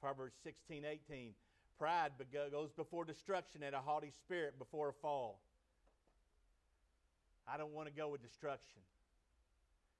Proverbs 0.00 0.34
16, 0.44 0.84
18. 0.84 1.32
Pride 1.78 2.12
goes 2.50 2.70
before 2.72 3.04
destruction 3.04 3.62
and 3.62 3.74
a 3.74 3.80
haughty 3.80 4.10
spirit 4.10 4.58
before 4.58 4.90
a 4.90 4.92
fall. 4.92 5.40
I 7.48 7.56
don't 7.56 7.72
want 7.72 7.88
to 7.88 7.94
go 7.94 8.08
with 8.08 8.22
destruction 8.22 8.82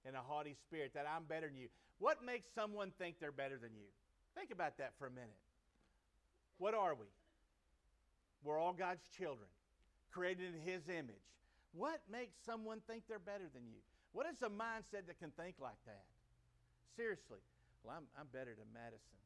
and 0.07 0.15
a 0.15 0.21
haughty 0.21 0.55
spirit 0.55 0.93
that 0.95 1.07
I'm 1.13 1.25
better 1.25 1.49
than 1.49 1.57
you. 1.57 1.69
What 1.99 2.25
makes 2.25 2.49
someone 2.55 2.93
think 2.99 3.17
they're 3.21 3.33
better 3.33 3.57
than 3.57 3.71
you? 3.75 3.89
Think 4.37 4.51
about 4.51 4.79
that 4.79 4.93
for 4.99 5.07
a 5.07 5.11
minute. 5.11 5.39
What 6.59 6.75
are 6.75 6.95
we? 6.95 7.07
We're 8.45 8.59
all 8.59 8.73
God's 8.73 9.07
children, 9.17 9.49
created 10.13 10.55
in 10.55 10.61
His 10.61 10.89
image. 10.89 11.15
What 11.73 12.05
makes 12.09 12.37
someone 12.45 12.85
think 12.85 13.09
they're 13.09 13.23
better 13.23 13.49
than 13.49 13.65
you? 13.65 13.81
What 14.13 14.29
is 14.29 14.45
a 14.45 14.53
mindset 14.53 15.09
that 15.09 15.17
can 15.17 15.33
think 15.33 15.57
like 15.57 15.81
that? 15.89 16.05
Seriously. 16.97 17.41
Well, 17.81 17.97
I'm, 17.97 18.07
I'm 18.13 18.29
better 18.29 18.53
than 18.53 18.69
Madison. 18.77 19.21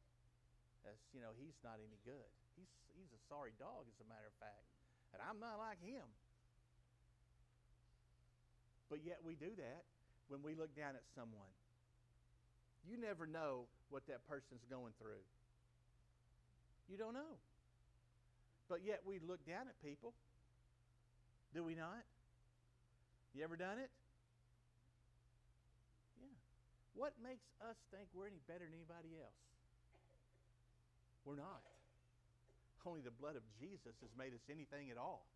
As 0.87 0.95
you 1.11 1.19
know, 1.19 1.35
he's 1.35 1.59
not 1.59 1.83
any 1.83 1.99
good. 2.07 2.31
He's, 2.55 2.71
he's 2.95 3.11
a 3.11 3.21
sorry 3.27 3.51
dog, 3.59 3.83
as 3.91 3.99
a 3.99 4.07
matter 4.07 4.31
of 4.31 4.35
fact. 4.39 4.63
And 5.11 5.19
I'm 5.19 5.43
not 5.43 5.59
like 5.59 5.83
him. 5.83 6.07
But 8.87 9.03
yet 9.03 9.19
we 9.19 9.35
do 9.35 9.51
that 9.59 9.83
when 10.31 10.39
we 10.39 10.55
look 10.55 10.71
down 10.71 10.95
at 10.95 11.03
someone. 11.11 11.51
You 12.87 12.95
never 12.95 13.27
know 13.27 13.67
what 13.91 14.07
that 14.07 14.23
person's 14.31 14.63
going 14.71 14.95
through. 14.95 15.23
You 16.87 16.95
don't 16.95 17.13
know. 17.13 17.35
But 18.71 18.79
yet 18.87 19.03
we 19.03 19.19
look 19.19 19.43
down 19.43 19.67
at 19.67 19.75
people. 19.83 20.15
Do 21.53 21.63
we 21.63 21.75
not? 21.75 22.07
You 23.37 23.45
ever 23.45 23.53
done 23.53 23.77
it? 23.77 23.93
Yeah. 26.17 26.33
What 26.97 27.13
makes 27.21 27.45
us 27.61 27.77
think 27.93 28.09
we're 28.17 28.25
any 28.25 28.41
better 28.49 28.65
than 28.65 28.73
anybody 28.73 29.13
else? 29.21 29.45
We're 31.21 31.37
not. 31.37 31.61
Only 32.81 33.05
the 33.05 33.13
blood 33.13 33.35
of 33.35 33.43
Jesus 33.61 33.93
has 33.99 34.09
made 34.17 34.33
us 34.33 34.41
anything 34.49 34.89
at 34.89 34.97
all. 34.97 35.27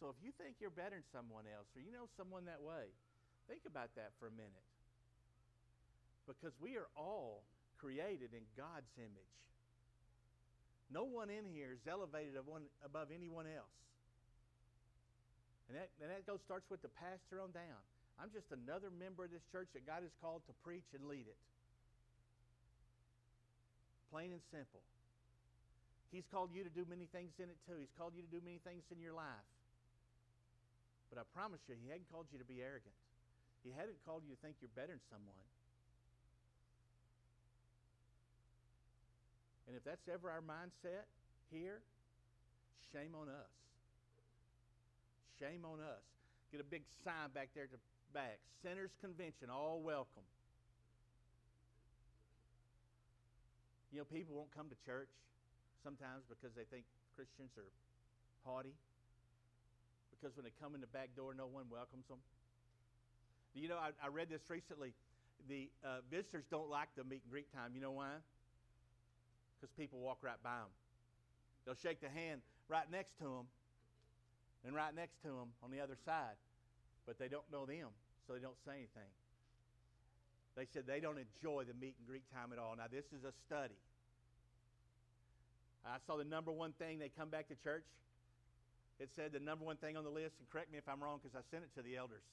So 0.00 0.10
if 0.10 0.18
you 0.24 0.34
think 0.34 0.58
you're 0.58 0.74
better 0.74 0.98
than 0.98 1.06
someone 1.14 1.44
else 1.46 1.70
or 1.76 1.84
you 1.84 1.94
know 1.94 2.10
someone 2.18 2.50
that 2.50 2.58
way, 2.58 2.90
think 3.46 3.62
about 3.68 3.94
that 3.94 4.10
for 4.18 4.26
a 4.26 4.34
minute. 4.34 4.66
Because 6.26 6.56
we 6.58 6.74
are 6.80 6.90
all 6.96 7.44
created 7.78 8.34
in 8.34 8.42
God's 8.58 8.90
image. 8.98 9.36
No 10.90 11.04
one 11.04 11.30
in 11.30 11.46
here 11.46 11.70
is 11.70 11.84
elevated 11.86 12.34
above 12.40 13.08
anyone 13.14 13.46
else. 13.46 13.76
And 15.68 15.78
that, 15.80 15.88
and 16.02 16.12
that 16.12 16.28
goes, 16.28 16.44
starts 16.44 16.68
with 16.68 16.84
the 16.84 16.92
pastor 17.00 17.40
on 17.40 17.52
down. 17.56 17.80
I'm 18.20 18.30
just 18.30 18.52
another 18.54 18.92
member 18.94 19.24
of 19.26 19.32
this 19.32 19.42
church 19.50 19.66
that 19.74 19.88
God 19.88 20.06
has 20.06 20.14
called 20.22 20.44
to 20.46 20.54
preach 20.62 20.86
and 20.94 21.08
lead 21.08 21.26
it. 21.26 21.40
Plain 24.12 24.30
and 24.30 24.44
simple. 24.54 24.84
He's 26.14 26.26
called 26.30 26.54
you 26.54 26.62
to 26.62 26.70
do 26.70 26.86
many 26.86 27.10
things 27.10 27.34
in 27.42 27.50
it 27.50 27.58
too. 27.66 27.74
He's 27.74 27.90
called 27.98 28.14
you 28.14 28.22
to 28.22 28.30
do 28.30 28.38
many 28.44 28.62
things 28.62 28.86
in 28.94 29.02
your 29.02 29.16
life. 29.16 29.48
But 31.10 31.18
I 31.18 31.26
promise 31.34 31.58
you, 31.66 31.74
He 31.74 31.90
hadn't 31.90 32.06
called 32.06 32.30
you 32.30 32.38
to 32.38 32.46
be 32.46 32.62
arrogant. 32.62 32.94
He 33.66 33.74
hadn't 33.74 33.98
called 34.06 34.22
you 34.22 34.36
to 34.36 34.40
think 34.44 34.62
you're 34.62 34.70
better 34.78 34.94
than 34.94 35.02
someone. 35.10 35.42
And 39.66 39.74
if 39.74 39.82
that's 39.82 40.06
ever 40.06 40.30
our 40.30 40.44
mindset 40.44 41.08
here, 41.50 41.82
shame 42.92 43.16
on 43.18 43.26
us. 43.26 43.50
Shame 45.38 45.64
on 45.64 45.80
us. 45.80 46.04
Get 46.52 46.60
a 46.60 46.64
big 46.64 46.82
sign 47.02 47.34
back 47.34 47.50
there 47.54 47.66
to 47.66 47.78
back. 48.12 48.38
Sinners 48.62 48.94
Convention, 49.00 49.50
all 49.50 49.82
welcome. 49.82 50.22
You 53.90 53.98
know, 53.98 54.04
people 54.04 54.34
won't 54.34 54.54
come 54.54 54.68
to 54.70 54.78
church 54.86 55.10
sometimes 55.82 56.22
because 56.28 56.54
they 56.54 56.64
think 56.70 56.84
Christians 57.16 57.50
are 57.58 57.70
haughty. 58.44 58.74
Because 60.14 60.36
when 60.36 60.44
they 60.44 60.54
come 60.62 60.74
in 60.74 60.80
the 60.80 60.90
back 60.90 61.10
door, 61.16 61.34
no 61.34 61.46
one 61.46 61.66
welcomes 61.70 62.06
them. 62.06 62.18
You 63.54 63.68
know, 63.68 63.78
I, 63.78 63.90
I 64.02 64.08
read 64.08 64.30
this 64.30 64.42
recently. 64.48 64.94
The 65.48 65.70
uh, 65.84 66.06
visitors 66.10 66.44
don't 66.50 66.70
like 66.70 66.88
the 66.96 67.04
meet 67.04 67.22
and 67.22 67.30
greet 67.30 67.52
time. 67.52 67.72
You 67.74 67.80
know 67.80 67.92
why? 67.92 68.22
Because 69.58 69.74
people 69.74 69.98
walk 69.98 70.18
right 70.22 70.42
by 70.42 70.62
them. 70.62 70.72
They'll 71.66 71.74
shake 71.74 72.00
the 72.00 72.08
hand 72.08 72.42
right 72.68 72.90
next 72.90 73.18
to 73.18 73.24
them 73.24 73.46
and 74.64 74.74
right 74.74 74.94
next 74.94 75.20
to 75.22 75.28
them 75.28 75.52
on 75.62 75.70
the 75.70 75.80
other 75.80 75.96
side, 76.04 76.36
but 77.06 77.18
they 77.18 77.28
don't 77.28 77.44
know 77.52 77.66
them, 77.66 77.92
so 78.26 78.32
they 78.32 78.40
don't 78.40 78.58
say 78.64 78.72
anything. 78.72 79.12
They 80.56 80.66
said 80.72 80.86
they 80.86 81.00
don't 81.00 81.18
enjoy 81.18 81.64
the 81.64 81.74
meet 81.74 81.94
and 81.98 82.06
greet 82.06 82.24
time 82.32 82.52
at 82.52 82.58
all. 82.58 82.74
Now, 82.76 82.86
this 82.90 83.04
is 83.12 83.24
a 83.26 83.34
study. 83.46 83.76
I 85.84 86.00
saw 86.06 86.16
the 86.16 86.24
number 86.24 86.50
one 86.50 86.72
thing 86.72 86.98
they 86.98 87.10
come 87.12 87.28
back 87.28 87.48
to 87.48 87.56
church. 87.60 87.84
It 88.98 89.10
said 89.14 89.32
the 89.32 89.42
number 89.42 89.66
one 89.66 89.76
thing 89.76 89.96
on 89.96 90.04
the 90.04 90.14
list, 90.14 90.38
and 90.38 90.48
correct 90.48 90.72
me 90.72 90.78
if 90.78 90.88
I'm 90.88 91.02
wrong 91.02 91.20
because 91.20 91.36
I 91.36 91.42
sent 91.50 91.64
it 91.64 91.74
to 91.76 91.82
the 91.82 91.96
elders. 91.96 92.24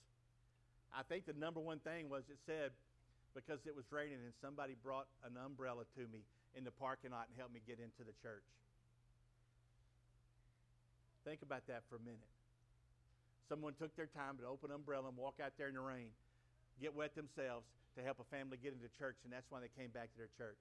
I 0.96 1.04
think 1.04 1.26
the 1.26 1.34
number 1.34 1.60
one 1.60 1.80
thing 1.80 2.08
was 2.08 2.24
it 2.30 2.38
said 2.46 2.72
because 3.34 3.60
it 3.66 3.76
was 3.76 3.88
raining 3.92 4.20
and 4.24 4.36
somebody 4.44 4.76
brought 4.76 5.08
an 5.24 5.40
umbrella 5.40 5.84
to 5.96 6.04
me 6.12 6.24
in 6.56 6.64
the 6.64 6.72
parking 6.72 7.12
lot 7.12 7.28
and 7.32 7.36
helped 7.40 7.54
me 7.56 7.62
get 7.66 7.80
into 7.80 8.04
the 8.04 8.16
church. 8.22 8.44
Think 11.26 11.42
about 11.42 11.68
that 11.68 11.84
for 11.90 11.98
a 11.98 12.04
minute. 12.04 12.32
Someone 13.48 13.74
took 13.74 13.96
their 13.96 14.10
time 14.10 14.38
to 14.40 14.48
open 14.48 14.72
an 14.72 14.80
umbrella 14.80 15.10
and 15.10 15.18
walk 15.18 15.38
out 15.44 15.54
there 15.58 15.68
in 15.68 15.76
the 15.76 15.84
rain, 15.84 16.10
get 16.80 16.96
wet 16.96 17.16
themselves, 17.16 17.68
to 17.98 18.02
help 18.02 18.20
a 18.24 18.28
family 18.32 18.58
get 18.58 18.72
into 18.72 18.88
church, 18.98 19.18
and 19.24 19.34
that's 19.34 19.52
why 19.52 19.60
they 19.60 19.70
came 19.76 19.92
back 19.92 20.08
to 20.14 20.18
their 20.18 20.32
church. 20.38 20.58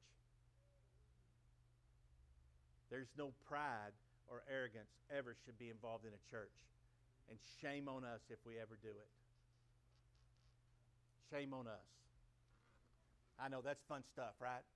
There's 2.90 3.10
no 3.16 3.30
pride 3.46 3.94
or 4.26 4.42
arrogance 4.50 4.90
ever 5.14 5.36
should 5.44 5.58
be 5.58 5.70
involved 5.70 6.04
in 6.04 6.10
a 6.10 6.22
church. 6.30 6.54
And 7.30 7.38
shame 7.62 7.86
on 7.86 8.02
us 8.02 8.20
if 8.28 8.38
we 8.44 8.58
ever 8.58 8.76
do 8.82 8.90
it. 8.90 9.10
Shame 11.30 11.54
on 11.54 11.68
us. 11.68 11.86
I 13.38 13.48
know 13.48 13.62
that's 13.62 13.82
fun 13.88 14.02
stuff, 14.12 14.34
right? 14.40 14.66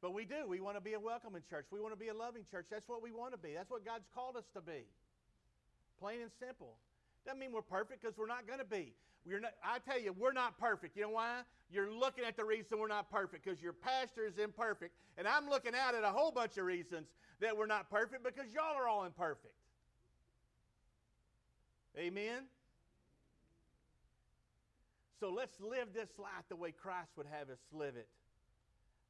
But 0.00 0.14
we 0.14 0.24
do. 0.24 0.48
We 0.48 0.60
want 0.60 0.76
to 0.76 0.80
be 0.80 0.94
a 0.94 1.00
welcoming 1.00 1.42
church. 1.48 1.66
We 1.70 1.80
want 1.80 1.92
to 1.92 2.00
be 2.00 2.08
a 2.08 2.14
loving 2.14 2.44
church. 2.50 2.66
That's 2.70 2.88
what 2.88 3.02
we 3.02 3.12
want 3.12 3.32
to 3.32 3.38
be. 3.38 3.52
That's 3.54 3.70
what 3.70 3.84
God's 3.84 4.08
called 4.14 4.36
us 4.36 4.44
to 4.54 4.60
be. 4.60 4.88
Plain 5.98 6.22
and 6.22 6.30
simple. 6.40 6.74
Doesn't 7.26 7.38
mean 7.38 7.52
we're 7.52 7.60
perfect 7.60 8.00
because 8.02 8.16
we're 8.16 8.26
not 8.26 8.46
going 8.46 8.60
to 8.60 8.64
be. 8.64 8.94
We're 9.26 9.40
not, 9.40 9.52
I 9.62 9.78
tell 9.78 10.00
you, 10.00 10.14
we're 10.18 10.32
not 10.32 10.58
perfect. 10.58 10.96
You 10.96 11.02
know 11.02 11.10
why? 11.10 11.40
You're 11.70 11.92
looking 11.92 12.24
at 12.24 12.36
the 12.36 12.44
reason 12.44 12.78
we're 12.78 12.88
not 12.88 13.10
perfect 13.10 13.44
because 13.44 13.60
your 13.60 13.74
pastor 13.74 14.24
is 14.24 14.38
imperfect. 14.38 14.94
And 15.18 15.28
I'm 15.28 15.48
looking 15.48 15.74
out 15.74 15.94
at 15.94 16.02
a 16.02 16.08
whole 16.08 16.30
bunch 16.30 16.56
of 16.56 16.64
reasons 16.64 17.06
that 17.40 17.56
we're 17.56 17.66
not 17.66 17.90
perfect 17.90 18.24
because 18.24 18.46
y'all 18.54 18.76
are 18.76 18.88
all 18.88 19.04
imperfect. 19.04 19.54
Amen? 21.98 22.44
So 25.18 25.30
let's 25.30 25.60
live 25.60 25.88
this 25.92 26.08
life 26.18 26.44
the 26.48 26.56
way 26.56 26.72
Christ 26.72 27.10
would 27.16 27.26
have 27.30 27.50
us 27.50 27.58
live 27.72 27.96
it. 27.96 28.08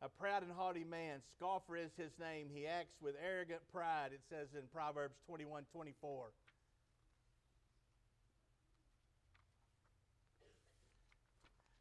A 0.02 0.08
proud 0.08 0.42
and 0.42 0.50
haughty 0.50 0.84
man, 0.84 1.20
scoffer 1.36 1.76
is 1.76 1.90
his 1.96 2.12
name. 2.18 2.46
He 2.52 2.66
acts 2.66 2.94
with 3.02 3.14
arrogant 3.22 3.60
pride, 3.70 4.10
it 4.12 4.22
says 4.30 4.48
in 4.54 4.62
Proverbs 4.72 5.16
21 5.26 5.64
24. 5.72 6.26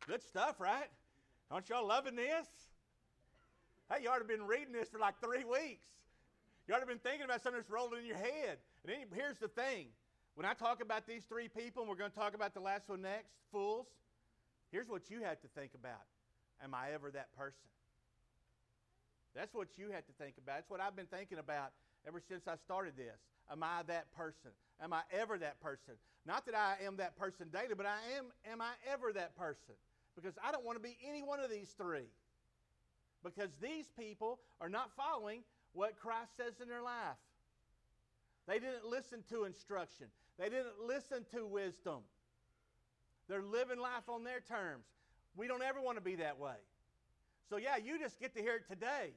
Good 0.06 0.24
stuff, 0.24 0.60
right? 0.60 0.90
Aren't 1.52 1.70
y'all 1.70 1.88
loving 1.88 2.16
this? 2.16 2.48
Hey, 3.90 4.04
you 4.04 4.10
ought 4.10 4.16
to 4.16 4.20
have 4.22 4.28
been 4.28 4.48
reading 4.48 4.74
this 4.74 4.90
for 4.90 5.00
like 5.00 5.16
three 5.24 5.46
weeks. 5.46 5.86
You 6.68 6.74
ought 6.74 6.78
to 6.78 6.86
have 6.86 6.90
been 6.90 7.00
thinking 7.00 7.26
about 7.26 7.42
something 7.42 7.60
that's 7.60 7.70
rolling 7.70 8.00
in 8.00 8.06
your 8.06 8.18
head. 8.18 8.58
And 8.84 8.94
then 8.94 8.98
here's 9.14 9.38
the 9.38 9.48
thing 9.48 9.88
when 10.36 10.46
I 10.46 10.54
talk 10.54 10.82
about 10.82 11.08
these 11.08 11.24
three 11.24 11.48
people, 11.48 11.84
and 11.84 11.90
we're 11.90 11.96
going 11.96 12.12
to 12.12 12.18
talk 12.18 12.34
about 12.34 12.54
the 12.54 12.60
last 12.60 12.90
one 12.90 13.02
next, 13.02 13.34
fools, 13.52 13.88
here's 14.72 14.90
what 14.90 15.10
you 15.10 15.22
have 15.24 15.40
to 15.42 15.48
think 15.50 15.72
about 15.74 16.06
Am 16.64 16.74
I 16.74 16.92
ever 16.94 17.12
that 17.12 17.36
person? 17.38 17.70
That's 19.36 19.54
what 19.54 19.68
you 19.78 19.92
have 19.92 20.06
to 20.06 20.14
think 20.14 20.36
about. 20.38 20.58
That's 20.58 20.70
what 20.70 20.82
I've 20.82 20.96
been 20.96 21.06
thinking 21.06 21.38
about 21.38 21.72
ever 22.08 22.20
since 22.20 22.48
I 22.48 22.56
started 22.56 22.94
this. 22.98 23.20
Am 23.52 23.64
I 23.64 23.84
that 23.88 24.12
person? 24.14 24.52
Am 24.82 24.94
I 24.94 25.02
ever 25.12 25.38
that 25.38 25.60
person? 25.62 25.96
Not 26.26 26.46
that 26.46 26.56
I 26.56 26.76
am 26.86 26.98
that 26.98 27.18
person 27.18 27.48
daily, 27.52 27.76
but 27.76 27.86
I 27.86 27.98
am 28.18 28.26
am 28.52 28.62
I 28.62 28.72
ever 28.92 29.12
that 29.14 29.36
person? 29.38 29.76
Because 30.16 30.34
I 30.44 30.52
don't 30.52 30.66
want 30.66 30.78
to 30.78 30.84
be 30.84 30.98
any 31.08 31.22
one 31.22 31.40
of 31.40 31.50
these 31.50 31.74
three. 31.78 32.10
Because 33.24 33.50
these 33.62 33.92
people 33.98 34.40
are 34.62 34.70
not 34.70 34.92
following 34.96 35.44
what 35.74 35.98
Christ 35.98 36.32
says 36.38 36.54
in 36.62 36.68
their 36.68 36.82
life. 36.82 37.18
They 38.48 38.60
didn't 38.60 38.86
listen 38.86 39.24
to 39.30 39.44
instruction. 39.44 40.08
They 40.38 40.50
didn't 40.50 40.82
listen 40.86 41.26
to 41.36 41.46
wisdom. 41.46 42.00
They're 43.28 43.44
living 43.44 43.80
life 43.80 44.08
on 44.08 44.24
their 44.24 44.40
terms. 44.40 44.86
We 45.36 45.48
don't 45.48 45.62
ever 45.62 45.80
want 45.82 45.98
to 45.98 46.04
be 46.04 46.16
that 46.16 46.40
way. 46.40 46.56
So, 47.50 47.58
yeah, 47.58 47.78
you 47.78 47.98
just 47.98 48.20
get 48.20 48.36
to 48.36 48.42
hear 48.42 48.56
it 48.58 48.68
today. 48.70 49.10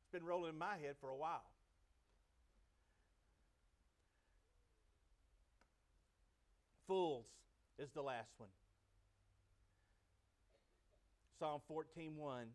It's 0.00 0.12
been 0.12 0.24
rolling 0.24 0.50
in 0.50 0.58
my 0.58 0.78
head 0.78 0.94
for 0.98 1.10
a 1.10 1.16
while. 1.16 1.44
Fools 6.86 7.26
is 7.78 7.90
the 7.90 8.02
last 8.02 8.30
one. 8.38 8.48
Psalm 11.38 11.60
14:1 11.70 12.46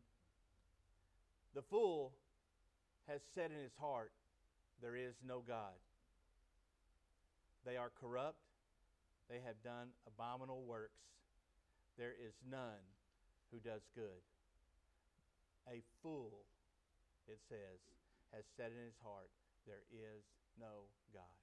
The 1.54 1.62
fool 1.62 2.14
has 3.08 3.22
said 3.36 3.52
in 3.52 3.58
his 3.58 3.76
heart 3.76 4.12
there 4.82 4.96
is 4.96 5.16
no 5.24 5.42
God. 5.42 5.74
They 7.66 7.78
are 7.78 7.92
corrupt. 8.00 8.40
They 9.30 9.40
have 9.46 9.62
done 9.64 9.90
abominable 10.08 10.64
works. 10.64 11.02
There 11.98 12.14
is 12.14 12.34
none 12.50 12.97
who 13.52 13.60
does 13.60 13.82
good. 13.96 14.22
A 15.68 15.84
fool, 16.02 16.46
it 17.28 17.40
says, 17.50 17.80
has 18.34 18.44
said 18.56 18.72
in 18.72 18.84
his 18.84 19.00
heart, 19.04 19.30
There 19.66 19.84
is 19.92 20.24
no 20.60 20.88
God. 21.14 21.38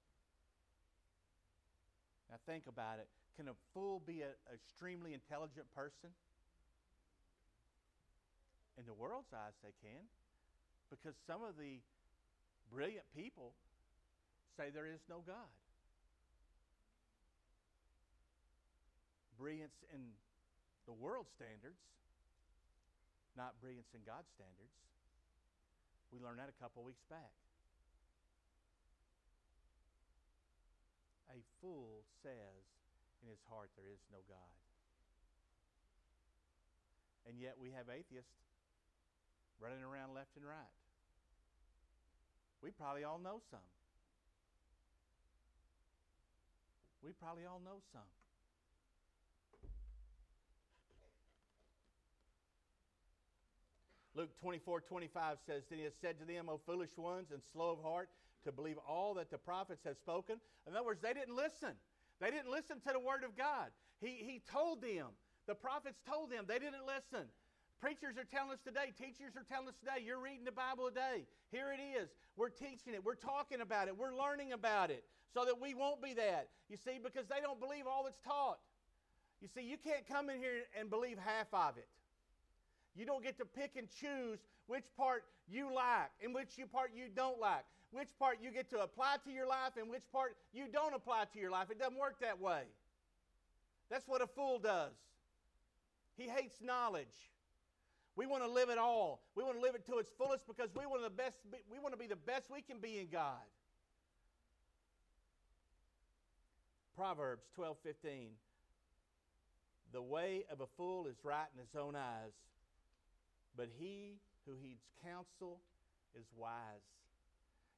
Now 2.31 2.37
think 2.46 2.64
about 2.66 2.98
it. 2.98 3.09
Can 3.37 3.48
a 3.48 3.57
fool 3.72 4.00
be 4.07 4.22
an 4.22 4.33
extremely 4.52 5.12
intelligent 5.12 5.66
person? 5.74 6.11
In 8.79 8.87
the 8.87 8.94
world's 8.94 9.33
eyes, 9.33 9.55
they 9.62 9.74
can. 9.83 10.02
Because 10.90 11.14
some 11.26 11.42
of 11.42 11.57
the 11.59 11.79
brilliant 12.72 13.07
people 13.14 13.55
say 14.57 14.70
there 14.72 14.87
is 14.87 15.00
no 15.09 15.22
God. 15.26 15.50
Brilliance 19.38 19.83
in 19.92 20.00
the 20.87 20.92
world 20.92 21.27
standards, 21.33 21.81
not 23.37 23.59
brilliance 23.61 23.90
in 23.97 24.05
God's 24.05 24.29
standards. 24.37 24.77
We 26.12 26.20
learned 26.20 26.38
that 26.38 26.53
a 26.53 26.59
couple 26.61 26.85
weeks 26.85 27.03
back. 27.11 27.35
A 31.33 31.42
fool 31.59 32.07
says 32.23 32.62
in 33.25 33.29
his 33.29 33.42
heart 33.51 33.75
there 33.75 33.90
is 33.90 33.99
no 34.12 34.23
God. 34.31 34.55
And 37.27 37.40
yet 37.40 37.57
we 37.59 37.73
have 37.73 37.88
atheists 37.88 38.37
running 39.59 39.83
around 39.83 40.14
left 40.14 40.37
and 40.37 40.44
right. 40.44 40.77
We 42.62 42.70
probably 42.70 43.03
all 43.03 43.18
know 43.18 43.40
some. 43.51 43.66
We 47.03 47.12
probably 47.12 47.44
all 47.44 47.61
know 47.64 47.81
some. 47.92 48.09
Luke 54.14 54.31
24, 54.40 54.81
25 54.83 55.38
says, 55.46 55.62
Then 55.68 55.79
he 55.79 55.85
has 55.85 55.94
said 56.00 56.18
to 56.20 56.24
them, 56.24 56.48
O 56.48 56.61
foolish 56.64 56.96
ones 56.96 57.29
and 57.33 57.42
slow 57.53 57.72
of 57.72 57.83
heart, 57.83 58.09
to 58.44 58.53
believe 58.53 58.77
all 58.87 59.14
that 59.14 59.31
the 59.31 59.38
prophets 59.38 59.83
have 59.85 59.96
spoken. 59.96 60.37
In 60.68 60.77
other 60.77 60.85
words, 60.85 61.00
they 61.03 61.12
didn't 61.12 61.35
listen. 61.35 61.74
They 62.20 62.31
didn't 62.31 62.50
listen 62.50 62.81
to 62.81 62.92
the 62.92 63.00
word 63.00 63.24
of 63.24 63.37
God. 63.37 63.70
He, 64.00 64.22
he 64.22 64.40
told 64.50 64.83
them. 64.83 65.09
The 65.46 65.55
prophets 65.55 66.00
told 66.09 66.31
them. 66.31 66.44
They 66.46 66.59
didn't 66.59 66.87
listen. 66.87 67.27
Preachers 67.81 68.16
are 68.16 68.24
telling 68.24 68.53
us 68.53 68.61
today, 68.64 68.92
teachers 68.96 69.37
are 69.37 69.44
telling 69.44 69.68
us 69.68 69.74
today, 69.77 70.05
you're 70.05 70.20
reading 70.20 70.44
the 70.44 70.53
Bible 70.53 70.88
today. 70.88 71.27
Here 71.50 71.72
it 71.72 71.83
is. 71.83 72.09
We're 72.37 72.48
teaching 72.48 72.94
it, 72.94 73.05
we're 73.05 73.14
talking 73.14 73.61
about 73.61 73.88
it, 73.88 73.96
we're 73.96 74.16
learning 74.16 74.53
about 74.53 74.90
it 74.90 75.05
so 75.35 75.44
that 75.44 75.61
we 75.61 75.74
won't 75.74 76.03
be 76.03 76.14
that. 76.14 76.48
You 76.68 76.77
see, 76.77 76.98
because 77.03 77.27
they 77.27 77.40
don't 77.42 77.61
believe 77.61 77.87
all 77.87 78.05
that's 78.05 78.18
taught. 78.20 78.59
You 79.40 79.48
see, 79.55 79.68
you 79.68 79.77
can't 79.77 80.07
come 80.09 80.31
in 80.31 80.38
here 80.38 80.64
and 80.79 80.88
believe 80.88 81.18
half 81.18 81.53
of 81.53 81.77
it. 81.77 81.88
You 82.94 83.04
don't 83.04 83.22
get 83.22 83.38
to 83.38 83.44
pick 83.44 83.72
and 83.76 83.88
choose 84.00 84.38
which 84.66 84.85
part 84.96 85.24
you 85.48 85.74
like 85.74 86.11
and 86.22 86.35
which 86.35 86.48
part 86.72 86.90
you 86.94 87.04
don't 87.14 87.40
like, 87.40 87.64
which 87.90 88.09
part 88.18 88.38
you 88.42 88.50
get 88.50 88.70
to 88.70 88.80
apply 88.80 89.16
to 89.24 89.30
your 89.30 89.46
life 89.46 89.72
and 89.78 89.90
which 89.90 90.04
part 90.12 90.37
you 90.52 90.64
don't 90.72 90.94
apply 90.94 91.24
to 91.33 91.38
your 91.38 91.50
life. 91.50 91.70
It 91.70 91.78
doesn't 91.78 91.98
work 91.98 92.20
that 92.20 92.40
way. 92.40 92.62
That's 93.90 94.07
what 94.07 94.22
a 94.22 94.26
fool 94.26 94.59
does. 94.59 94.92
He 96.16 96.28
hates 96.28 96.57
knowledge. 96.62 97.30
We 98.16 98.26
want 98.26 98.44
to 98.44 98.48
live 98.48 98.68
it 98.68 98.78
all. 98.78 99.22
We 99.35 99.42
want 99.42 99.57
to 99.57 99.62
live 99.62 99.74
it 99.74 99.85
to 99.87 99.98
its 99.98 100.11
fullest 100.16 100.46
because 100.46 100.70
we 100.76 100.87
want, 100.87 101.02
the 101.02 101.11
best, 101.11 101.38
we 101.70 101.80
want 101.80 101.94
to 101.94 101.98
be 101.98 102.07
the 102.07 102.16
best 102.16 102.50
we 102.50 102.62
can 102.62 102.78
be 102.78 102.98
in 102.98 103.09
God. 103.11 103.42
Proverbs 106.96 107.44
12 107.57 107.76
15. 107.83 108.28
The 109.92 110.02
way 110.02 110.44
of 110.50 110.61
a 110.61 110.66
fool 110.76 111.07
is 111.07 111.16
right 111.24 111.46
in 111.54 111.61
his 111.61 111.74
own 111.76 111.96
eyes, 111.96 112.33
but 113.57 113.69
he 113.79 114.19
who 114.47 114.53
heeds 114.61 114.85
counsel 115.05 115.61
is 116.19 116.27
wise. 116.37 116.85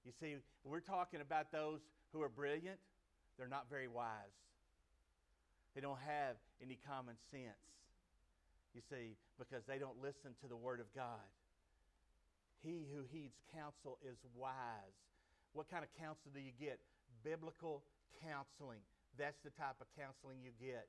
You 0.04 0.12
see, 0.20 0.36
we're 0.64 0.80
talking 0.80 1.20
about 1.20 1.52
those 1.52 1.80
who 2.12 2.22
are 2.22 2.28
brilliant, 2.28 2.78
they're 3.38 3.48
not 3.48 3.66
very 3.68 3.88
wise. 3.88 4.36
They 5.74 5.80
don't 5.80 6.00
have 6.06 6.36
any 6.62 6.78
common 6.88 7.16
sense. 7.30 7.60
You 8.74 8.80
see, 8.88 9.16
because 9.38 9.64
they 9.68 9.78
don't 9.78 10.00
listen 10.00 10.32
to 10.40 10.48
the 10.48 10.56
Word 10.56 10.80
of 10.80 10.86
God. 10.94 11.28
He 12.62 12.86
who 12.92 13.04
heeds 13.12 13.36
counsel 13.52 13.98
is 14.00 14.16
wise. 14.34 14.96
What 15.52 15.70
kind 15.70 15.84
of 15.84 15.90
counsel 16.00 16.32
do 16.32 16.40
you 16.40 16.52
get? 16.58 16.80
Biblical 17.24 17.82
counseling. 18.24 18.80
That's 19.18 19.36
the 19.44 19.50
type 19.50 19.76
of 19.80 19.86
counseling 19.96 20.38
you 20.44 20.52
get. 20.60 20.88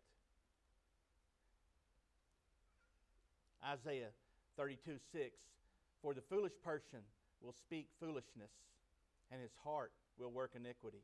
Isaiah 3.64 4.12
32 4.58 4.98
6 5.14 5.24
For 6.02 6.14
the 6.14 6.22
foolish 6.22 6.54
person 6.64 7.00
will 7.42 7.54
speak 7.54 7.88
foolishness, 8.00 8.52
and 9.32 9.42
his 9.42 9.52
heart 9.64 9.92
will 10.18 10.32
work 10.32 10.52
iniquity. 10.56 11.04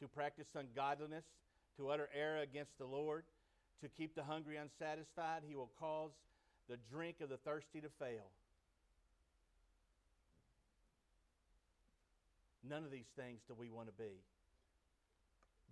To 0.00 0.08
practice 0.08 0.48
ungodliness, 0.54 1.24
to 1.76 1.90
utter 1.90 2.08
error 2.14 2.38
against 2.38 2.78
the 2.78 2.86
Lord, 2.86 3.24
to 3.82 3.88
keep 3.88 4.14
the 4.14 4.24
hungry 4.24 4.56
unsatisfied, 4.56 5.42
he 5.46 5.54
will 5.54 5.70
cause 5.78 6.10
the 6.68 6.78
drink 6.90 7.16
of 7.20 7.28
the 7.28 7.36
thirsty 7.38 7.80
to 7.80 7.88
fail. 7.98 8.30
None 12.68 12.84
of 12.84 12.90
these 12.90 13.08
things 13.16 13.40
do 13.46 13.54
we 13.58 13.70
want 13.70 13.88
to 13.88 13.94
be. 13.94 14.20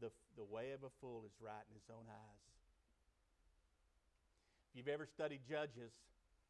The, 0.01 0.11
the 0.37 0.45
way 0.45 0.73
of 0.73 0.83
a 0.83 0.93
fool 1.01 1.25
is 1.27 1.33
right 1.41 1.65
in 1.69 1.75
his 1.75 1.91
own 1.91 2.05
eyes. 2.09 2.47
If 4.73 4.81
If 4.81 4.87
you've 4.87 4.95
ever 4.95 5.07
studied 5.07 5.41
Judges, 5.49 5.93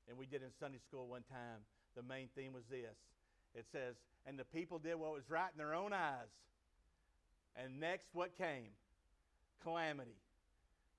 and 0.09 0.16
we 0.16 0.27
did 0.27 0.42
in 0.42 0.51
Sunday 0.61 0.79
school 0.79 1.07
one 1.07 1.23
time, 1.31 1.61
the 1.97 2.03
main 2.03 2.29
theme 2.37 2.53
was 2.53 2.64
this. 2.71 2.97
It 3.55 3.66
says, 3.73 3.95
And 4.27 4.38
the 4.38 4.45
people 4.45 4.79
did 4.79 4.97
what 4.97 5.12
was 5.12 5.29
right 5.29 5.49
in 5.53 5.59
their 5.59 5.75
own 5.75 5.92
eyes. 5.92 6.31
And 7.57 7.81
next, 7.81 8.09
what 8.12 8.37
came? 8.37 8.71
Calamity. 9.62 10.16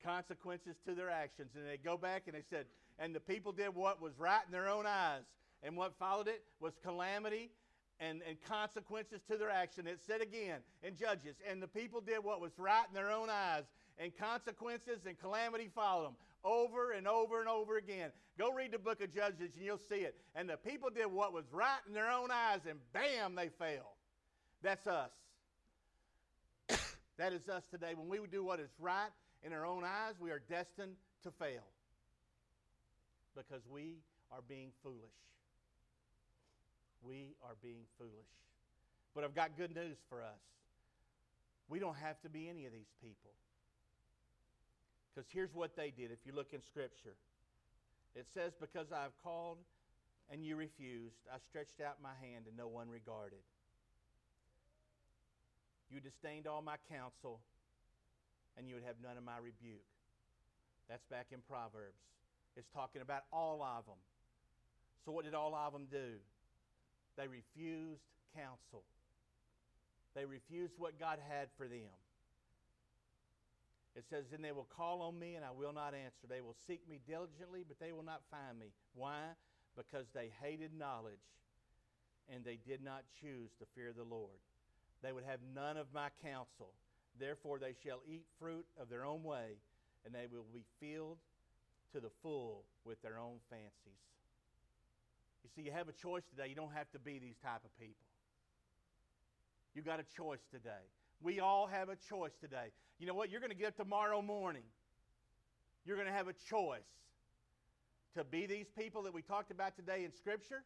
Consequences 0.04 0.76
to 0.86 0.96
their 0.96 1.10
actions. 1.10 1.52
And 1.56 1.66
they 1.66 1.78
go 1.78 1.98
back 1.98 2.24
and 2.26 2.36
they 2.36 2.44
said, 2.50 2.66
And 3.00 3.14
the 3.14 3.20
people 3.20 3.52
did 3.52 3.76
what 3.76 4.02
was 4.02 4.14
right 4.18 4.42
in 4.46 4.52
their 4.52 4.68
own 4.68 4.86
eyes. 4.86 5.24
And 5.64 5.78
what 5.78 5.94
followed 5.98 6.28
it 6.28 6.44
was 6.60 6.74
calamity 6.84 7.52
and, 8.00 8.22
and 8.28 8.38
consequences 8.48 9.22
to 9.30 9.38
their 9.38 9.50
action. 9.50 9.88
It 9.88 10.00
said 10.06 10.22
again 10.22 10.60
in 10.84 10.96
Judges, 10.96 11.36
and 11.50 11.62
the 11.62 11.68
people 11.68 12.02
did 12.02 12.24
what 12.24 12.42
was 12.42 12.52
right 12.58 12.86
in 12.88 12.94
their 12.94 13.12
own 13.12 13.30
eyes, 13.30 13.64
and 13.98 14.16
consequences 14.16 15.00
and 15.08 15.20
calamity 15.20 15.70
followed 15.74 16.06
them 16.06 16.16
over 16.44 16.92
and 16.92 17.08
over 17.08 17.40
and 17.40 17.50
over 17.50 17.78
again. 17.78 18.12
Go 18.38 18.52
read 18.52 18.72
the 18.72 18.80
book 18.80 19.02
of 19.02 19.14
Judges 19.14 19.52
and 19.56 19.66
you'll 19.66 19.80
see 19.90 20.02
it. 20.02 20.16
And 20.36 20.50
the 20.50 20.58
people 20.58 20.90
did 20.90 21.08
what 21.08 21.34
was 21.34 21.46
right 21.52 21.80
in 21.88 21.94
their 21.94 22.10
own 22.10 22.30
eyes, 22.32 22.62
and 22.70 22.80
bam, 22.94 23.36
they 23.36 23.50
fell. 23.50 23.96
That's 24.62 24.86
us. 24.88 25.12
that 27.18 27.34
is 27.34 27.48
us 27.50 27.64
today. 27.72 27.94
When 27.96 28.08
we 28.08 28.20
do 28.28 28.44
what 28.44 28.60
is 28.60 28.70
right 28.80 29.10
in 29.44 29.54
our 29.54 29.66
own 29.66 29.84
eyes, 29.84 30.16
we 30.20 30.32
are 30.32 30.42
destined 30.50 30.94
to 31.24 31.32
fail 31.32 31.64
because 33.36 33.62
we 33.70 33.98
are 34.32 34.42
being 34.48 34.70
foolish. 34.84 34.98
We 37.02 37.36
are 37.44 37.56
being 37.62 37.86
foolish. 37.98 38.12
But 39.16 39.24
I've 39.24 39.36
got 39.36 39.58
good 39.58 39.76
news 39.76 39.98
for 40.10 40.22
us. 40.22 40.42
We 41.70 41.80
don't 41.80 41.98
have 41.98 42.20
to 42.22 42.30
be 42.30 42.50
any 42.50 42.66
of 42.66 42.72
these 42.72 42.92
people. 43.02 43.32
Because 45.18 45.34
here's 45.34 45.56
what 45.56 45.76
they 45.76 45.90
did 45.90 46.12
if 46.12 46.20
you 46.30 46.32
look 46.32 46.54
in 46.54 46.62
Scripture. 46.62 47.18
It 48.14 48.28
says, 48.36 48.54
Because 48.62 48.94
I 48.94 49.02
have 49.02 49.18
called 49.24 49.58
and 50.30 50.46
you 50.46 50.56
refused, 50.56 51.26
I 51.34 51.42
stretched 51.50 51.82
out 51.82 51.98
my 52.04 52.14
hand 52.22 52.46
and 52.46 52.56
no 52.56 52.68
one 52.68 52.88
regarded. 52.88 53.42
You 55.90 56.02
disdained 56.02 56.46
all 56.46 56.62
my 56.62 56.78
counsel 56.94 57.40
and 58.60 58.70
you 58.70 58.76
would 58.76 58.84
have 58.84 59.02
none 59.02 59.18
of 59.18 59.24
my 59.24 59.42
rebuke. 59.42 59.82
That's 60.88 61.06
back 61.10 61.34
in 61.34 61.40
Proverbs. 61.50 61.98
It's 62.56 62.70
talking 62.70 63.02
about 63.02 63.24
all 63.34 63.64
of 63.66 63.88
them. 63.88 63.98
So, 65.04 65.12
what 65.12 65.26
did 65.26 65.34
all 65.34 65.56
of 65.56 65.74
them 65.74 65.88
do? 65.90 66.22
They 67.18 67.26
refused 67.26 68.06
counsel. 68.38 68.84
They 70.14 70.26
refused 70.26 70.74
what 70.78 71.00
God 71.00 71.18
had 71.28 71.48
for 71.58 71.68
them. 71.68 71.90
It 73.98 74.06
says, 74.12 74.26
Then 74.30 74.44
they 74.44 74.52
will 74.52 74.70
call 74.78 75.02
on 75.02 75.18
me, 75.18 75.34
and 75.34 75.44
I 75.44 75.50
will 75.50 75.74
not 75.74 75.96
answer. 75.98 76.30
They 76.30 76.42
will 76.42 76.56
seek 76.68 76.88
me 76.88 77.00
diligently, 77.08 77.66
but 77.68 77.80
they 77.80 77.92
will 77.92 78.06
not 78.06 78.22
find 78.30 78.60
me. 78.60 78.68
Why? 78.94 79.34
Because 79.76 80.06
they 80.14 80.30
hated 80.40 80.70
knowledge, 80.78 81.26
and 82.30 82.46
they 82.46 82.60
did 82.62 82.84
not 82.84 83.02
choose 83.20 83.50
the 83.60 83.66
fear 83.74 83.92
the 83.98 84.04
Lord. 84.04 84.38
They 85.02 85.12
would 85.12 85.26
have 85.26 85.40
none 85.56 85.78
of 85.78 85.88
my 85.94 86.10
counsel. 86.22 86.70
Therefore, 87.20 87.58
they 87.58 87.74
shall 87.84 88.02
eat 88.08 88.26
fruit 88.40 88.66
of 88.80 88.88
their 88.88 89.04
own 89.04 89.24
way, 89.24 89.58
and 90.06 90.14
they 90.14 90.28
will 90.32 90.46
be 90.54 90.66
filled 90.80 91.18
to 91.94 92.00
the 92.00 92.14
full 92.22 92.66
with 92.86 93.02
their 93.02 93.18
own 93.18 93.42
fancies. 93.50 94.06
You 95.44 95.50
see, 95.56 95.62
you 95.64 95.72
have 95.72 95.90
a 95.90 95.94
choice 95.94 96.24
today. 96.30 96.50
You 96.50 96.56
don't 96.56 96.74
have 96.74 96.92
to 96.92 97.00
be 97.00 97.18
these 97.18 97.38
type 97.42 97.66
of 97.66 97.74
people. 97.80 98.06
You 99.74 99.82
got 99.82 100.00
a 100.00 100.06
choice 100.16 100.46
today. 100.52 100.86
We 101.22 101.40
all 101.40 101.68
have 101.68 101.90
a 101.90 101.96
choice 101.96 102.34
today. 102.40 102.72
You 103.00 103.08
know 103.08 103.14
what? 103.14 103.30
You're 103.30 103.40
going 103.40 103.52
to 103.52 103.58
get 103.58 103.70
up 103.70 103.78
tomorrow 103.78 104.22
morning. 104.22 104.64
You're 105.86 105.96
going 105.96 106.08
to 106.08 106.14
have 106.14 106.28
a 106.28 106.36
choice 106.50 106.82
to 108.16 108.24
be 108.24 108.46
these 108.46 108.68
people 108.78 109.04
that 109.04 109.14
we 109.14 109.22
talked 109.22 109.52
about 109.52 109.76
today 109.76 110.04
in 110.04 110.12
Scripture 110.12 110.64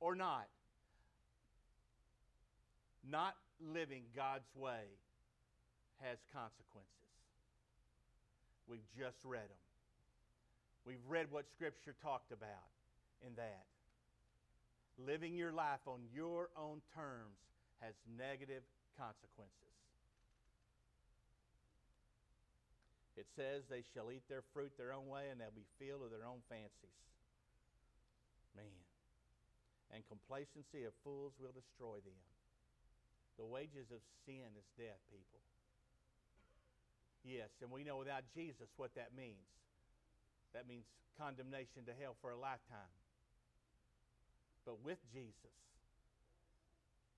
or 0.00 0.14
not. 0.14 0.46
Not 3.08 3.34
living 3.60 4.04
God's 4.14 4.48
way 4.54 4.84
has 6.00 6.18
consequences. 6.32 6.88
We've 8.68 8.86
just 8.98 9.18
read 9.24 9.40
them. 9.40 9.62
We've 10.86 11.04
read 11.08 11.26
what 11.30 11.48
Scripture 11.50 11.94
talked 12.02 12.32
about 12.32 12.70
in 13.26 13.34
that. 13.36 13.64
Living 14.98 15.34
your 15.34 15.52
life 15.52 15.80
on 15.86 16.00
your 16.14 16.50
own 16.56 16.80
terms 16.94 17.38
has 17.80 17.94
negative 18.18 18.62
consequences. 18.98 19.71
It 23.16 23.28
says 23.36 23.68
they 23.68 23.84
shall 23.92 24.08
eat 24.08 24.24
their 24.28 24.44
fruit 24.56 24.72
their 24.76 24.92
own 24.92 25.08
way 25.08 25.28
and 25.28 25.36
they'll 25.36 25.52
be 25.52 25.68
filled 25.76 26.00
with 26.00 26.12
their 26.12 26.24
own 26.24 26.40
fancies. 26.48 26.98
Man. 28.56 28.80
And 29.92 30.00
complacency 30.08 30.88
of 30.88 30.96
fools 31.04 31.36
will 31.36 31.52
destroy 31.52 32.00
them. 32.00 32.20
The 33.36 33.44
wages 33.44 33.92
of 33.92 34.00
sin 34.24 34.48
is 34.56 34.64
death, 34.80 35.00
people. 35.12 35.40
Yes, 37.24 37.52
and 37.60 37.70
we 37.70 37.84
know 37.84 38.00
without 38.00 38.24
Jesus 38.34 38.68
what 38.76 38.96
that 38.96 39.12
means. 39.14 39.46
That 40.56 40.66
means 40.68 40.84
condemnation 41.20 41.84
to 41.86 41.94
hell 41.94 42.16
for 42.20 42.32
a 42.32 42.38
lifetime. 42.38 42.92
But 44.64 44.80
with 44.84 44.98
Jesus, 45.12 45.56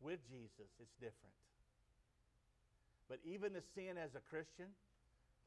with 0.00 0.20
Jesus, 0.28 0.70
it's 0.80 0.96
different. 0.98 1.38
But 3.08 3.20
even 3.24 3.52
the 3.52 3.64
sin 3.74 3.96
as 4.00 4.14
a 4.16 4.22
Christian 4.28 4.72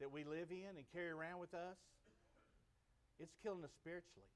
that 0.00 0.10
we 0.10 0.24
live 0.24 0.50
in 0.50 0.76
and 0.76 0.84
carry 0.94 1.10
around 1.10 1.40
with 1.40 1.54
us, 1.54 1.78
it's 3.18 3.34
killing 3.42 3.64
us 3.64 3.74
spiritually. 3.82 4.30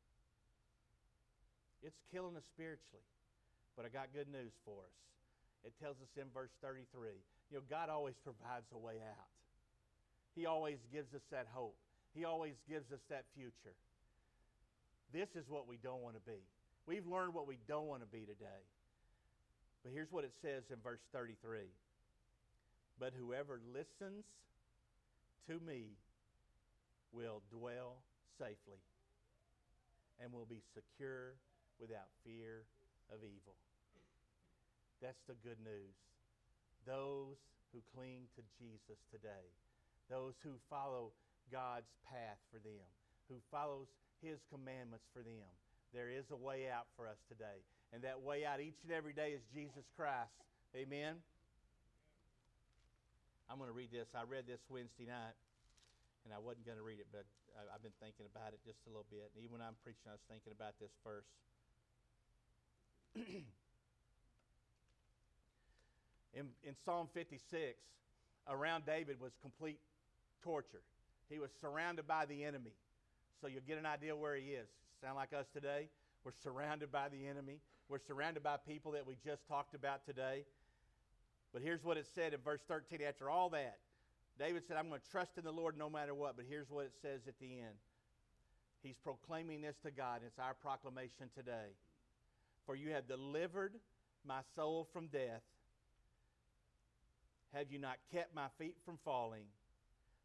It's 1.83 1.99
killing 2.11 2.37
us 2.37 2.47
spiritually. 2.55 3.07
But 3.77 3.87
I 3.87 3.89
got 3.89 4.11
good 4.15 4.29
news 4.29 4.53
for 4.67 4.83
us. 4.83 4.99
It 5.65 5.73
tells 5.79 5.97
us 6.03 6.11
in 6.19 6.27
verse 6.35 6.51
33. 6.63 7.15
You 7.51 7.59
know, 7.59 7.65
God 7.71 7.89
always 7.89 8.19
provides 8.23 8.67
a 8.75 8.79
way 8.79 8.99
out. 9.03 9.31
He 10.35 10.47
always 10.47 10.79
gives 10.91 11.15
us 11.15 11.23
that 11.31 11.47
hope. 11.53 11.77
He 12.15 12.25
always 12.25 12.59
gives 12.69 12.91
us 12.93 13.01
that 13.09 13.25
future. 13.35 13.77
This 15.13 15.29
is 15.37 15.49
what 15.49 15.69
we 15.69 15.79
don't 15.79 16.03
want 16.03 16.17
to 16.17 16.25
be. 16.25 16.43
We've 16.87 17.07
learned 17.07 17.35
what 17.35 17.47
we 17.47 17.59
don't 17.69 17.87
want 17.87 18.03
to 18.03 18.11
be 18.11 18.27
today. 18.27 18.67
But 19.85 19.93
here's 19.93 20.11
what 20.11 20.25
it 20.25 20.33
says 20.43 20.65
in 20.71 20.77
verse 20.83 21.03
33 21.13 21.71
But 22.99 23.13
whoever 23.19 23.61
listens 23.73 24.25
to 25.49 25.59
me 25.65 25.99
will 27.13 27.43
dwell 27.51 28.03
safely 28.39 28.81
and 30.23 30.33
will 30.33 30.47
be 30.49 30.63
secure 30.75 31.35
without 31.81 32.09
fear 32.25 32.65
of 33.11 33.21
evil. 33.25 33.57
That's 35.03 35.21
the 35.27 35.35
good 35.43 35.59
news. 35.65 35.99
Those 36.87 37.37
who 37.75 37.83
cling 37.95 38.31
to 38.39 38.43
Jesus 38.59 38.99
today, 39.11 39.51
those 40.09 40.35
who 40.43 40.55
follow 40.71 41.11
God's 41.51 41.91
path 42.07 42.39
for 42.53 42.59
them, 42.63 42.87
who 43.29 43.37
follows 43.51 43.91
his 44.23 44.39
commandments 44.51 45.07
for 45.13 45.23
them, 45.23 45.51
there 45.93 46.09
is 46.09 46.25
a 46.31 46.37
way 46.37 46.71
out 46.71 46.87
for 46.97 47.07
us 47.07 47.19
today. 47.29 47.61
And 47.93 48.03
that 48.03 48.23
way 48.23 48.47
out 48.47 48.61
each 48.61 48.79
and 48.85 48.93
every 48.93 49.13
day 49.13 49.35
is 49.37 49.43
Jesus 49.53 49.85
Christ. 49.97 50.33
Amen. 50.75 51.21
I'm 53.53 53.61
going 53.61 53.69
to 53.69 53.77
read 53.77 53.93
this. 53.93 54.09
I 54.17 54.25
read 54.25 54.49
this 54.49 54.65
Wednesday 54.73 55.05
night, 55.05 55.37
and 56.25 56.33
I 56.33 56.41
wasn't 56.41 56.65
going 56.65 56.81
to 56.81 56.83
read 56.83 57.05
it, 57.05 57.13
but 57.13 57.29
I've 57.69 57.85
been 57.85 57.93
thinking 58.01 58.25
about 58.25 58.57
it 58.57 58.65
just 58.65 58.81
a 58.89 58.89
little 58.89 59.05
bit. 59.13 59.29
And 59.37 59.45
even 59.45 59.61
when 59.61 59.61
I'm 59.61 59.77
preaching, 59.85 60.09
I 60.09 60.17
was 60.17 60.25
thinking 60.25 60.57
about 60.57 60.81
this 60.81 60.89
verse. 61.05 61.29
in, 66.33 66.49
in 66.65 66.73
Psalm 66.81 67.13
56, 67.13 67.77
around 68.49 68.89
David 68.89 69.21
was 69.21 69.37
complete 69.45 69.85
torture. 70.41 70.81
He 71.29 71.37
was 71.37 71.53
surrounded 71.61 72.09
by 72.09 72.25
the 72.25 72.49
enemy. 72.49 72.73
So 73.43 73.53
you'll 73.53 73.69
get 73.69 73.77
an 73.77 73.85
idea 73.85 74.17
where 74.17 74.35
he 74.35 74.57
is. 74.57 74.73
Sound 75.05 75.17
like 75.17 75.37
us 75.37 75.45
today? 75.53 75.93
We're 76.25 76.33
surrounded 76.43 76.89
by 76.89 77.13
the 77.13 77.29
enemy. 77.29 77.61
We're 77.91 78.01
surrounded 78.01 78.43
by 78.43 78.57
people 78.65 78.93
that 78.93 79.07
we 79.07 79.21
just 79.21 79.47
talked 79.47 79.75
about 79.75 80.07
today. 80.09 80.49
But 81.53 81.63
here's 81.63 81.85
what 81.85 81.97
it 81.97 82.07
said 82.15 82.33
in 82.33 82.41
verse 82.41 82.63
13 82.67 83.01
after 83.07 83.29
all 83.29 83.51
that. 83.51 83.79
David 84.39 84.63
said, 84.67 84.77
I'm 84.77 84.89
going 84.89 85.01
to 85.01 85.11
trust 85.11 85.37
in 85.37 85.45
the 85.45 85.53
Lord 85.53 85.77
no 85.77 85.91
matter 85.91 86.15
what. 86.15 86.37
But 86.37 86.47
here's 86.49 86.71
what 86.71 86.87
it 86.87 86.93
says 87.03 87.21
at 87.29 87.39
the 87.39 87.59
end. 87.59 87.77
He's 88.83 88.97
proclaiming 88.97 89.61
this 89.61 89.77
to 89.85 89.91
God. 89.91 90.21
It's 90.27 90.39
our 90.39 90.55
proclamation 90.55 91.29
today. 91.37 91.77
For 92.67 92.75
you 92.75 92.91
have 92.91 93.07
delivered 93.07 93.75
my 94.27 94.41
soul 94.55 94.89
from 94.93 95.09
death. 95.09 95.43
Have 97.53 97.71
you 97.71 97.79
not 97.79 97.99
kept 98.11 98.35
my 98.35 98.47
feet 98.59 98.77
from 98.85 98.99
falling, 99.05 99.45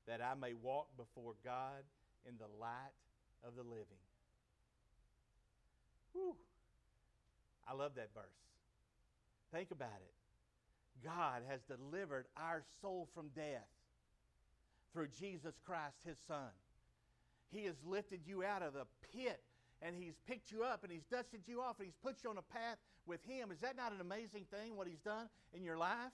that 0.08 0.22
I 0.22 0.34
may 0.34 0.54
walk 0.54 0.88
before 0.96 1.34
God 1.44 1.84
in 2.26 2.36
the 2.38 2.48
light 2.60 2.96
of 3.46 3.56
the 3.56 3.63
living? 3.63 4.02
Whew. 6.13 6.36
I 7.68 7.74
love 7.74 7.96
that 7.96 8.13
verse. 8.13 8.24
Think 9.52 9.72
about 9.72 10.00
it. 10.02 10.16
God 11.04 11.42
has 11.48 11.62
delivered 11.64 12.26
our 12.36 12.64
soul 12.82 13.08
from 13.14 13.30
death 13.36 13.68
through 14.94 15.08
Jesus 15.20 15.56
Christ, 15.66 15.98
his 16.06 16.18
Son. 16.28 16.50
He 17.52 17.66
has 17.66 17.76
lifted 17.86 18.22
you 18.26 18.44
out 18.44 18.62
of 18.62 18.74
the 18.74 18.86
pit 19.14 19.42
and 19.82 19.96
He's 19.96 20.16
picked 20.28 20.52
you 20.52 20.64
up 20.64 20.84
and 20.84 20.92
He's 20.92 21.06
dusted 21.12 21.42
you 21.46 21.62
off 21.62 21.76
and 21.80 21.86
He's 21.86 21.98
put 22.04 22.24
you 22.24 22.30
on 22.30 22.38
a 22.38 22.42
path 22.42 22.78
with 23.06 23.24
Him. 23.26 23.52
Is 23.52 23.60
that 23.62 23.78
not 23.78 23.92
an 23.92 24.02
amazing 24.02 24.46
thing, 24.52 24.76
what 24.76 24.88
He's 24.88 25.00
done 25.00 25.30
in 25.54 25.64
your 25.64 25.78
life? 25.78 26.12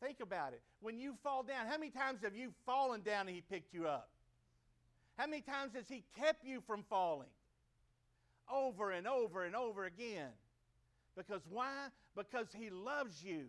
Think 0.00 0.20
about 0.20 0.52
it. 0.52 0.62
When 0.80 0.98
you 0.98 1.14
fall 1.22 1.42
down, 1.42 1.66
how 1.66 1.76
many 1.76 1.90
times 1.90 2.20
have 2.22 2.36
you 2.36 2.52
fallen 2.64 3.02
down 3.02 3.26
and 3.26 3.34
He 3.34 3.42
picked 3.42 3.74
you 3.74 3.86
up? 3.86 4.10
How 5.16 5.26
many 5.26 5.42
times 5.42 5.74
has 5.74 5.88
He 5.88 6.04
kept 6.18 6.44
you 6.44 6.62
from 6.66 6.84
falling? 6.88 7.28
Over 8.52 8.92
and 8.92 9.06
over 9.06 9.44
and 9.44 9.54
over 9.54 9.84
again. 9.84 10.30
Because 11.16 11.42
why? 11.50 11.88
Because 12.16 12.46
He 12.56 12.70
loves 12.70 13.22
you. 13.22 13.46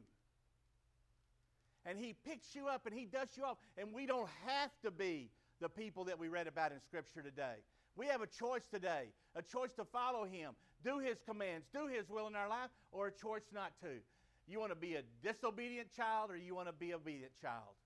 And 1.86 1.98
He 1.98 2.13
picks 2.28 2.56
you 2.56 2.68
up 2.68 2.86
and 2.86 2.94
He 2.94 3.06
dusts 3.06 3.38
you 3.38 3.44
off. 3.44 3.58
And 3.78 3.94
we 3.94 4.06
don't 4.06 4.30
have 4.46 4.72
to 4.84 4.92
be 4.92 5.30
the 5.62 5.70
people 5.70 6.06
that 6.06 6.18
we 6.18 6.28
read 6.28 6.48
about 6.48 6.72
in 6.72 6.80
Scripture 6.82 7.22
today. 7.22 7.56
We 7.96 8.08
have 8.08 8.22
a 8.22 8.28
choice 8.28 8.63
today 8.72 9.12
a 9.36 9.42
choice 9.42 9.74
to 9.74 9.86
follow 9.86 10.26
Him, 10.26 10.52
do 10.84 11.00
His 11.00 11.18
commands, 11.26 11.68
do 11.74 11.88
His 11.88 12.10
will 12.10 12.28
in 12.28 12.36
our 12.36 12.50
life, 12.50 12.70
or 12.92 13.08
a 13.08 13.12
choice 13.12 13.48
not 13.54 13.72
to. 13.82 14.02
You 14.48 14.60
want 14.60 14.72
to 14.72 14.76
be 14.76 14.96
a 14.96 15.04
disobedient 15.22 15.96
child 15.96 16.32
or 16.32 16.38
you 16.38 16.56
want 16.56 16.68
to 16.68 16.74
be 16.74 16.94
obedient 16.94 17.32
child? 17.39 17.78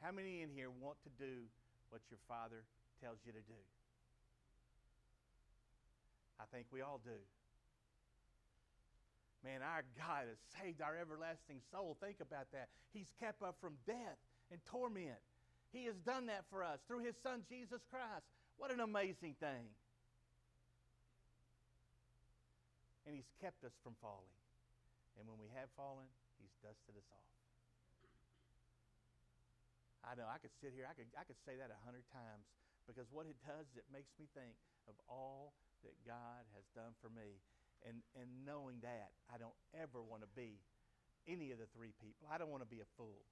How 0.00 0.10
many 0.10 0.42
in 0.42 0.50
here 0.50 0.68
want 0.68 0.96
to 1.04 1.10
do 1.22 1.46
what 1.90 2.00
your 2.10 2.18
father 2.26 2.64
tells 3.00 3.18
you 3.24 3.32
to 3.32 3.38
do? 3.38 3.62
I 6.40 6.44
think 6.52 6.66
we 6.72 6.80
all 6.80 7.00
do. 7.04 7.20
Man, 9.44 9.64
our 9.64 9.84
God 9.96 10.28
has 10.28 10.40
saved 10.60 10.82
our 10.84 10.96
everlasting 11.00 11.64
soul. 11.72 11.96
Think 11.96 12.20
about 12.20 12.52
that. 12.52 12.68
He's 12.92 13.08
kept 13.16 13.40
us 13.42 13.56
from 13.60 13.80
death 13.86 14.20
and 14.52 14.60
torment. 14.68 15.20
He 15.72 15.86
has 15.86 15.96
done 16.04 16.26
that 16.26 16.44
for 16.50 16.60
us 16.62 16.80
through 16.84 17.06
His 17.06 17.16
Son, 17.22 17.40
Jesus 17.48 17.80
Christ. 17.88 18.28
What 18.58 18.68
an 18.68 18.84
amazing 18.84 19.40
thing. 19.40 19.72
And 23.08 23.16
He's 23.16 23.32
kept 23.40 23.64
us 23.64 23.72
from 23.80 23.96
falling. 24.04 24.36
And 25.16 25.24
when 25.24 25.40
we 25.40 25.48
have 25.56 25.72
fallen, 25.72 26.04
He's 26.36 26.52
dusted 26.60 27.00
us 27.00 27.08
off. 27.08 27.30
I 30.04 30.16
know 30.16 30.28
I 30.28 30.40
could 30.40 30.52
sit 30.60 30.72
here, 30.72 30.88
I 30.88 30.96
could, 30.96 31.08
I 31.16 31.24
could 31.28 31.38
say 31.44 31.56
that 31.60 31.68
a 31.68 31.80
hundred 31.84 32.08
times 32.08 32.48
because 32.88 33.06
what 33.14 33.30
it 33.30 33.38
does 33.46 33.70
is 33.70 33.78
it 33.78 33.88
makes 33.94 34.10
me 34.18 34.26
think 34.34 34.58
of 34.90 34.98
all 35.06 35.54
that 35.86 35.94
God 36.02 36.42
has 36.58 36.66
done 36.74 36.90
for 36.98 37.06
me. 37.12 37.38
And, 37.88 38.04
and 38.12 38.28
knowing 38.44 38.84
that, 38.84 39.16
I 39.32 39.40
don't 39.40 39.56
ever 39.72 40.04
want 40.04 40.20
to 40.20 40.30
be 40.36 40.60
any 41.24 41.50
of 41.50 41.58
the 41.58 41.68
three 41.72 41.96
people. 41.96 42.28
I 42.28 42.36
don't 42.36 42.52
want 42.52 42.60
to 42.60 42.68
be 42.68 42.84
a 42.84 42.88
fool. 43.00 43.24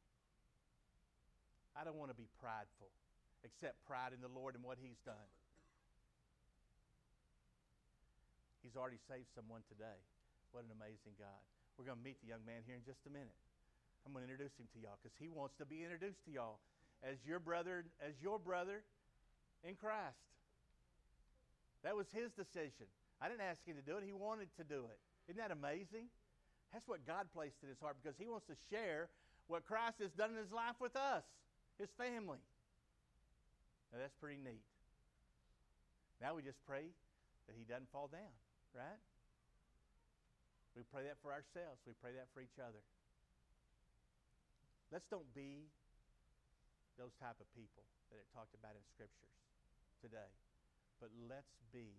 I 1.76 1.84
don't 1.84 2.00
want 2.00 2.10
to 2.10 2.18
be 2.18 2.26
prideful, 2.40 2.90
except 3.44 3.78
pride 3.84 4.16
in 4.16 4.24
the 4.24 4.32
Lord 4.32 4.56
and 4.56 4.64
what 4.64 4.80
He's 4.80 4.98
done. 5.04 5.30
He's 8.64 8.74
already 8.74 8.98
saved 9.08 9.30
someone 9.36 9.62
today. 9.68 10.00
What 10.50 10.64
an 10.64 10.72
amazing 10.74 11.14
God. 11.20 11.40
We're 11.76 11.86
going 11.86 12.00
to 12.00 12.04
meet 12.04 12.18
the 12.24 12.32
young 12.32 12.42
man 12.42 12.66
here 12.66 12.74
in 12.74 12.82
just 12.82 13.04
a 13.06 13.12
minute. 13.12 13.36
I'm 14.02 14.10
going 14.10 14.26
to 14.26 14.30
introduce 14.32 14.56
him 14.58 14.66
to 14.74 14.78
y'all 14.80 14.98
because 14.98 15.14
he 15.20 15.28
wants 15.30 15.54
to 15.62 15.66
be 15.68 15.84
introduced 15.84 16.24
to 16.26 16.30
y'all 16.32 16.58
as 17.04 17.20
your 17.22 17.38
brother, 17.38 17.86
as 18.02 18.18
your 18.18 18.38
brother 18.40 18.82
in 19.62 19.76
Christ. 19.76 20.18
That 21.84 21.94
was 21.94 22.06
his 22.10 22.32
decision. 22.34 22.90
I 23.20 23.28
didn't 23.28 23.42
ask 23.42 23.64
him 23.66 23.76
to 23.76 23.82
do 23.82 23.98
it. 23.98 24.04
He 24.06 24.12
wanted 24.12 24.48
to 24.56 24.64
do 24.64 24.86
it. 24.90 24.98
Isn't 25.26 25.42
that 25.42 25.50
amazing? 25.50 26.06
That's 26.72 26.86
what 26.86 27.06
God 27.06 27.26
placed 27.34 27.58
in 27.62 27.68
his 27.68 27.80
heart 27.80 27.96
because 28.02 28.16
he 28.18 28.28
wants 28.28 28.46
to 28.46 28.56
share 28.70 29.08
what 29.48 29.64
Christ 29.64 29.98
has 30.00 30.12
done 30.12 30.30
in 30.30 30.38
his 30.38 30.52
life 30.52 30.76
with 30.78 30.94
us 30.94 31.24
his 31.78 31.88
family. 31.94 32.42
Now 33.94 34.02
that's 34.02 34.14
pretty 34.18 34.36
neat. 34.42 34.66
Now 36.20 36.34
we 36.34 36.42
just 36.42 36.58
pray 36.66 36.90
that 37.46 37.54
he 37.54 37.62
doesn't 37.62 37.88
fall 37.94 38.10
down, 38.10 38.34
right? 38.74 39.00
We 40.74 40.82
pray 40.90 41.06
that 41.06 41.16
for 41.22 41.30
ourselves. 41.30 41.78
We 41.86 41.94
pray 42.02 42.12
that 42.18 42.26
for 42.34 42.42
each 42.42 42.58
other. 42.58 42.82
Let's 44.90 45.06
don't 45.06 45.30
be 45.32 45.70
those 46.98 47.14
type 47.22 47.38
of 47.38 47.46
people 47.54 47.86
that 48.10 48.18
it 48.18 48.26
talked 48.34 48.52
about 48.58 48.74
in 48.74 48.82
scriptures 48.90 49.38
today. 50.02 50.30
But 50.98 51.14
let's 51.30 51.54
be 51.70 51.94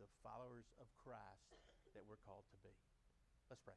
the 0.00 0.08
followers 0.24 0.64
of 0.80 0.88
Christ 1.04 1.52
that 1.92 2.02
we're 2.08 2.20
called 2.24 2.48
to 2.48 2.58
be. 2.64 2.72
Let's 3.52 3.60
pray. 3.60 3.76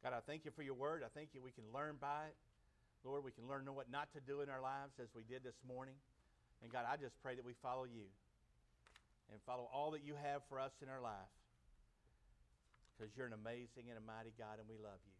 God, 0.00 0.14
I 0.16 0.22
thank 0.24 0.46
you 0.46 0.50
for 0.54 0.62
your 0.62 0.78
word. 0.78 1.02
I 1.04 1.12
thank 1.12 1.34
you 1.34 1.42
we 1.42 1.52
can 1.52 1.66
learn 1.74 1.98
by 2.00 2.32
it. 2.32 2.36
Lord, 3.04 3.24
we 3.24 3.32
can 3.32 3.48
learn 3.48 3.64
what 3.74 3.90
not 3.90 4.12
to 4.12 4.20
do 4.20 4.40
in 4.40 4.48
our 4.48 4.60
lives 4.60 4.96
as 5.00 5.08
we 5.16 5.24
did 5.24 5.44
this 5.44 5.56
morning. 5.66 5.96
And 6.62 6.72
God, 6.72 6.84
I 6.88 6.96
just 6.96 7.16
pray 7.22 7.34
that 7.34 7.44
we 7.44 7.52
follow 7.60 7.84
you 7.84 8.08
and 9.32 9.40
follow 9.44 9.68
all 9.72 9.90
that 9.92 10.04
you 10.04 10.14
have 10.16 10.42
for 10.48 10.60
us 10.60 10.72
in 10.82 10.88
our 10.88 11.00
life 11.00 11.32
because 12.96 13.12
you're 13.16 13.28
an 13.28 13.36
amazing 13.36 13.88
and 13.88 13.96
a 13.96 14.04
mighty 14.04 14.32
God 14.36 14.60
and 14.60 14.68
we 14.68 14.76
love 14.76 15.00
you. 15.08 15.19